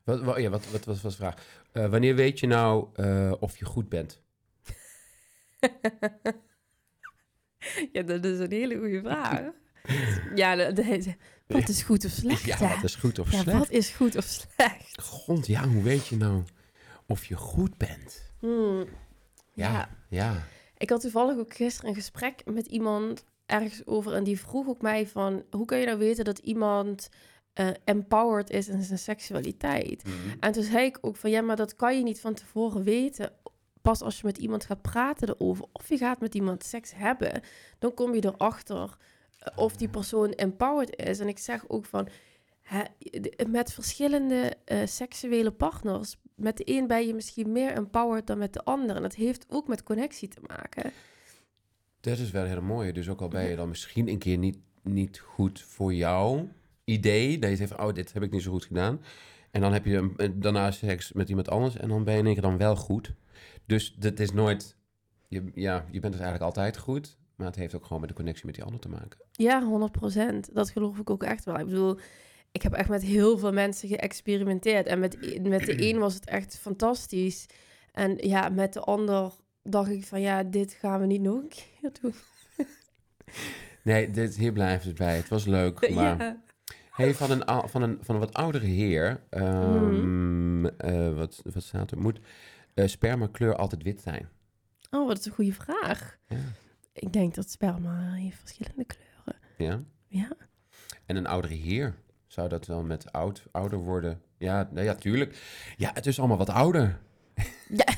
[0.04, 1.62] Wat, wa- ja, wat, wat, wat was de vraag?
[1.72, 2.88] Eh, wanneer weet je nou
[3.38, 4.20] of je goed bent?
[7.92, 9.50] ja, dat is een hele goede vraag.
[10.34, 10.72] ja,
[11.46, 12.42] wat is goed of slecht?
[12.44, 12.74] Ja, hè?
[12.74, 13.58] wat is goed of Ja, slecht?
[13.58, 15.02] wat is goed of slecht?
[15.02, 16.42] God, ja, hoe weet je nou
[17.06, 18.30] of je goed bent?
[18.38, 18.84] Hmm,
[19.52, 19.88] Ja, Ja.
[20.08, 20.42] ja.
[20.76, 24.82] Ik had toevallig ook gisteren een gesprek met iemand ergens over en die vroeg ook
[24.82, 25.42] mij van...
[25.50, 27.08] hoe kun je nou weten dat iemand
[27.52, 30.04] eh, empowered is in zijn seksualiteit?
[30.04, 30.14] Mhm.
[30.40, 33.32] En toen zei ik ook van ja, maar dat kan je niet van tevoren weten.
[33.82, 37.40] Pas als je met iemand gaat praten erover, of je gaat met iemand seks hebben,
[37.78, 38.96] dan kom je erachter
[39.56, 41.18] of die persoon empowered is.
[41.20, 42.08] En ik zeg ook van
[43.48, 48.52] met verschillende eh, seksuele partners, met de een ben je misschien meer empowered dan met
[48.52, 48.96] de ander.
[48.96, 50.92] En dat heeft ook met connectie te maken.
[52.00, 52.92] Dat is wel heel mooi.
[52.92, 56.48] Dus ook al ben je dan misschien een keer niet, niet goed voor jouw
[56.84, 57.38] idee.
[57.38, 59.00] Dat je zegt van, oh, dit heb ik niet zo goed gedaan.
[59.50, 61.76] En dan heb je een- daarna seks met iemand anders.
[61.76, 63.12] En dan ben je in één keer dan wel goed.
[63.66, 64.76] Dus dat is nooit...
[65.28, 67.16] Je, ja, je bent dus eigenlijk altijd goed.
[67.36, 69.20] Maar het heeft ook gewoon met de connectie met die ander te maken.
[69.32, 70.52] Ja, 100%.
[70.52, 71.58] Dat geloof ik ook echt wel.
[71.58, 71.98] Ik bedoel,
[72.52, 74.86] ik heb echt met heel veel mensen geëxperimenteerd.
[74.86, 77.46] En met, met de een was het echt fantastisch.
[77.92, 81.48] En ja, met de ander dacht ik van ja, dit gaan we niet nog een
[81.48, 82.14] keer doen.
[83.84, 85.16] Nee, dit, hier blijft het bij.
[85.16, 86.18] Het was leuk, maar...
[86.18, 86.42] Ja.
[86.90, 89.22] Hey, van een, van, een, van een wat oudere heer...
[89.30, 91.98] ehm, eh, wat, wat staat er?
[91.98, 92.20] Moet
[92.74, 94.28] eh spermakleur altijd wit zijn?
[94.90, 96.18] Oh, wat is een goede vraag.
[96.28, 96.36] Ja.
[96.92, 99.42] Ik denk dat sperma heeft verschillende kleuren.
[99.58, 99.80] ja?
[100.06, 100.28] Ja.
[101.06, 101.94] En een oudere heer,
[102.26, 104.20] zou dat wel met oud, ouder worden?
[104.38, 105.42] Ja, nou ja, tuurlijk.
[105.76, 106.98] Ja, het is allemaal wat ouder.
[107.68, 107.84] Ja.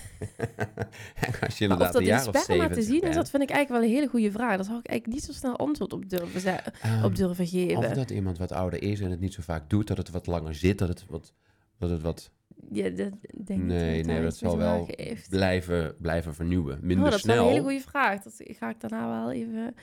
[1.40, 3.14] Als je of inderdaad dat een in jaar of sperma te 70 zien is, bent.
[3.14, 4.57] dat vind ik eigenlijk wel een hele goede vraag.
[4.57, 7.51] Daar zou ik eigenlijk niet zo snel antwoord op durven, ze- Ehm, op durven Of
[7.51, 7.95] geven.
[7.95, 10.55] dat iemand wat ouder is en het niet zo vaak doet, dat het wat langer
[10.55, 11.32] zit, dat het wat,
[11.78, 12.30] dat het wat
[12.70, 13.12] Ja, dat
[13.44, 15.28] denk ik Nee, niet nee, dat zal wel heeft.
[15.28, 16.78] blijven, blijven vernieuwen.
[16.82, 17.46] Minder Oh, dat is wel snel.
[17.46, 18.22] een hele goede vraag.
[18.22, 19.74] Dat ga ik daarna wel even...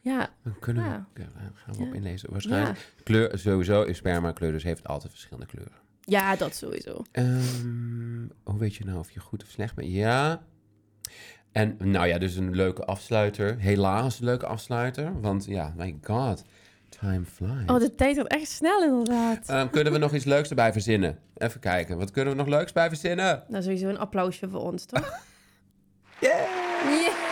[0.00, 0.82] Ja, Dan kunnen
[1.14, 1.28] we, Ja.
[1.54, 2.30] gaan we op inlezen.
[2.30, 2.78] Waarschijnlijk.
[2.78, 3.02] ja.
[3.02, 5.72] Kleur, sowieso is spermakleur, dus heeft altijd verschillende kleuren.
[6.00, 7.02] ja, dat sowieso.
[7.12, 9.88] Ehm, hoe weet je nou of je goed of slecht bent?
[9.90, 10.42] Ja.
[11.52, 13.58] En nou ja, dus een leuke afsluiter.
[13.58, 15.20] Helaas een leuke afsluiter.
[15.20, 16.44] Want ja, my god,
[17.00, 17.70] time flies.
[17.70, 19.48] Oh, de tijd gaat echt snel inderdaad.
[19.48, 21.18] Ehm, kunnen we nog iets leuks erbij verzinnen?
[21.36, 21.98] Even kijken.
[21.98, 23.42] Wat kunnen we nog leuks bij verzinnen?
[23.48, 25.12] Nou, sowieso een applausje voor ons, toch?
[26.18, 26.48] Yeah!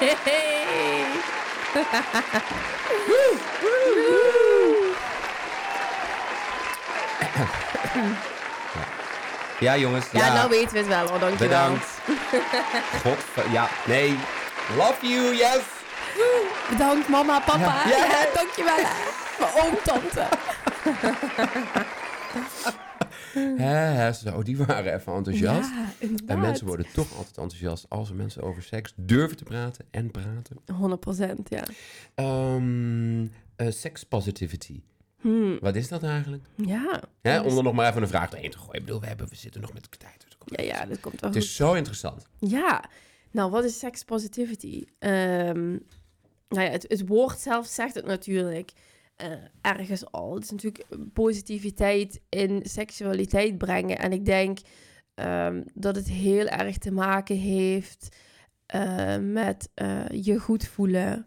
[0.01, 1.07] Yay!
[9.61, 10.07] Ja, jongens.
[10.13, 11.49] Ja, Ja, nou weten we het wel hoor, dankjewel.
[11.49, 11.87] bedankt.
[13.05, 13.19] God,
[13.53, 14.17] ja, nee.
[14.77, 15.61] Love you, yes.
[16.71, 17.89] Bedankt mama, papa.
[17.89, 17.89] Ja.
[17.89, 18.27] Ja.
[18.35, 18.77] Dankjewel.
[19.39, 20.29] Mijn oom, tante.
[23.63, 25.71] Hè, zo, die waren even enthousiast.
[25.71, 26.09] Ja.
[26.27, 30.11] En mensen worden toch altijd enthousiast als er mensen over seks durven te praten en
[30.11, 30.57] praten.
[31.39, 31.63] 100%, ja.
[32.15, 34.83] Ehm eh, sex positivity.
[35.21, 36.45] Hmm, Wat is dat eigenlijk?
[36.57, 37.01] ja.
[37.23, 38.75] Om er nog maar even een vraag doorheen te gooien.
[38.75, 40.25] Ik bedoel, we, hebben, we zitten nog met tijd.
[40.25, 41.49] dus Ja, ja, dat komt wel Het goed.
[41.49, 42.27] is zo interessant.
[42.39, 42.85] Ja,
[43.31, 44.85] nou, wat is sex positivity?
[44.99, 45.77] Ehm,
[46.53, 48.73] nou ja, het, het woord zelf zegt het natuurlijk
[49.17, 49.29] eh,
[49.61, 50.35] ergens al.
[50.35, 53.99] Het is natuurlijk positiviteit in seksualiteit brengen.
[53.99, 54.59] En ik denk
[55.15, 58.17] ehm, dat het heel erg te maken heeft
[58.73, 61.27] eh, met eh, je goed voelen.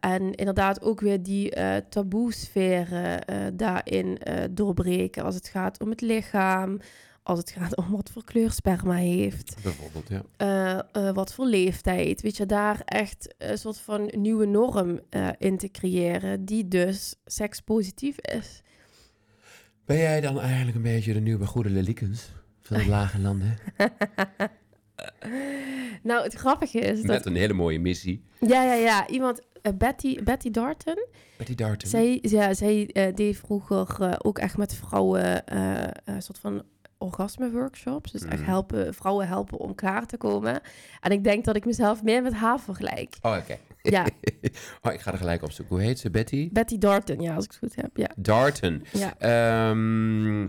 [0.00, 1.52] En inderdaad ook weer die
[1.88, 4.18] taboe-sferen eh, daarin
[4.50, 5.22] doorbreken.
[5.24, 6.80] Als het gaat om het lichaam,
[7.22, 10.22] als het gaat om wat voor kleur sperma heeft, Bijvoorbeeld, ja.
[10.36, 12.20] eh, eh, wat voor leeftijd.
[12.20, 17.14] Weet je, daar echt een soort van nieuwe norm eh, in te creëren, die dus
[17.24, 18.62] sekspositief is.
[19.84, 23.56] Ben jij dan eigenlijk een beetje de nieuwe goede Lelikens van het lage landen?
[26.02, 27.06] Nou, het grappige is dat...
[27.06, 28.24] Met een hele mooie missie.
[28.40, 29.08] Ja, ja, ja.
[29.08, 29.40] Iemand,
[29.78, 31.06] Betty, Betty Darton,
[31.36, 31.88] Betty Darton.
[31.88, 35.42] zij, ja, zij deed vroeger ook echt met vrouwen
[36.04, 36.62] een soort van
[37.02, 38.10] orgasme-workshops.
[38.12, 38.48] Dus echt Mhm.
[38.50, 40.60] helpen, vrouwen helpen om klaar te komen.
[41.00, 43.16] En ik denk dat ik mezelf meer met haar vergelijk.
[43.22, 43.56] Oh, oké.
[43.82, 44.06] Ja,
[44.82, 45.76] Oh, ik ga er gelijk opzoeken.
[45.76, 46.10] Hoe heet ze?
[46.10, 46.48] Betty?
[46.52, 47.96] Betty Darton, ja, als ik het goed heb.
[47.96, 48.84] Ja, Darton.
[48.92, 49.14] ja.
[49.18, 50.46] Ehm,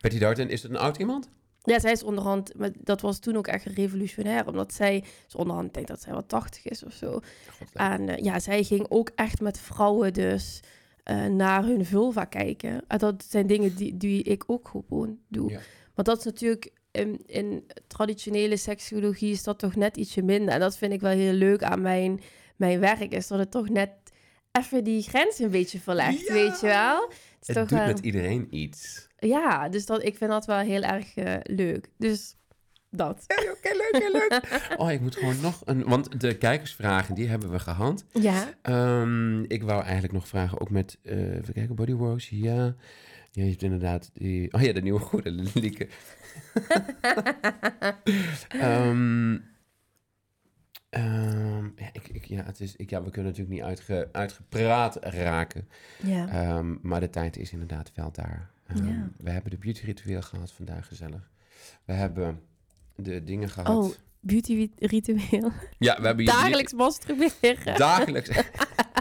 [0.00, 1.28] Betty Darton, is het een oud iemand?
[1.66, 4.46] ja zij is onderhand, maar dat was toen ook echt revolutionair.
[4.46, 7.10] Omdat zij, is onderhand, ik denk dat zij wel 80 is of zo.
[7.10, 10.60] God, En eh, ja, zij ging ook echt met vrouwen dus
[11.04, 12.84] eh, naar hun vulva kijken.
[12.88, 15.50] En dat zijn dingen die, die ik ook gewoon doe.
[15.50, 15.60] Ja.
[15.94, 20.54] Want dat is natuurlijk in, in traditionele seksologie is dat toch net ietsje minder.
[20.54, 22.20] En dat vind ik wel heel leuk aan mijn,
[22.56, 23.12] mijn werk.
[23.14, 23.90] Is dat het toch net
[24.52, 26.32] even die grens een beetje verlegt, Ja.
[26.32, 27.00] weet je wel?
[27.00, 29.06] Het is Het toch doet wel- met iedereen iets.
[29.18, 31.88] Ja, dus dat, ik vind dat wel heel erg eh, leuk.
[31.98, 32.36] Dus
[32.96, 33.24] dat.
[33.28, 34.40] Oké, leuk, heel leuk.
[34.80, 35.84] Oh, ik moet gewoon nog een...
[35.84, 38.04] Want de kijkersvragen, die hebben we gehad.
[38.12, 40.98] Ja, Ehm, ik wou eigenlijk nog vragen, ook met...
[41.02, 42.74] eh even kijken, bodyworks, ja.
[43.30, 44.52] Ja, je hebt inderdaad die...
[44.52, 45.88] Oh ja, de nieuwe goede Lieke.
[48.48, 49.38] Ehm,
[50.90, 54.96] ehm, ja, ik, ik, ja, het is, ik, ja, we kunnen natuurlijk niet uitge, uitgepraat
[55.00, 55.68] raken.
[56.02, 56.28] ja.
[56.28, 58.50] Ehm, maar de tijd is inderdaad wel daar.
[58.74, 59.08] Ja.
[59.18, 61.30] We hebben de beauty ritueel gehad vandaag, gezellig.
[61.84, 62.40] We hebben
[62.96, 63.84] de dingen gehad.
[63.84, 65.52] Oh, beauty ritueel.
[65.78, 67.76] ja, we hebben hier- Dagelijks masturberen.
[67.76, 68.30] Dagelijks.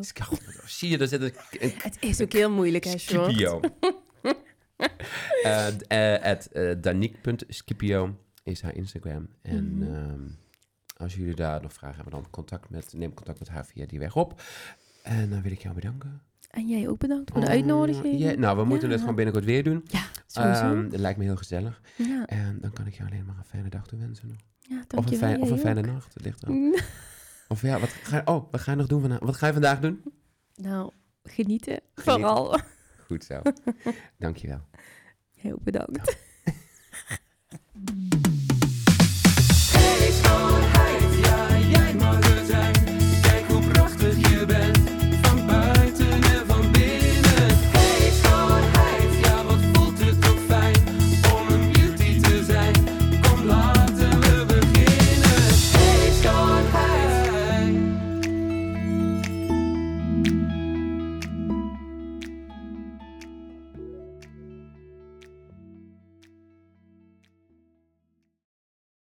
[0.66, 3.32] Zie je, daar zit een, een Het is ook heel moeilijk, hè, Sjoerd?
[3.32, 3.60] Scipio.
[5.44, 5.68] Eh,
[6.16, 9.28] eh, at eh, Danique.scipio is haar Instagram.
[9.42, 9.94] En Mhm.
[9.96, 10.22] ehm,
[10.98, 14.00] als jullie daar nog vragen hebben, dan contact met, neem contact met haar via die
[14.00, 14.42] weg op.
[15.04, 16.22] En dan wil ik jou bedanken.
[16.50, 18.20] En jij ook bedankt voor de Oh, uitnodiging.
[18.20, 19.86] ja, nou, we moeten het gewoon binnenkort weer doen.
[19.88, 20.62] Ja, sowieso.
[20.62, 21.82] Ehm, dat lijkt me heel gezellig.
[21.96, 24.28] ja, En dan kan ik jou alleen maar een fijne dag toewensen.
[24.28, 24.38] nog.
[24.60, 25.86] ja, Of een, fijn, of een fijne ook.
[25.86, 26.14] nacht.
[26.14, 26.74] Het ligt eraan.
[27.48, 29.20] Of ja, wat ga, je- oh, wat ga je nog doen vandaag?
[29.20, 30.02] Wat ga je vandaag doen?
[30.56, 30.92] Nou,
[31.24, 31.80] genieten.
[31.96, 32.60] Vooral.
[33.06, 33.42] Goed zo.
[34.18, 34.62] Dankjewel.
[35.44, 36.18] Ook bedankt.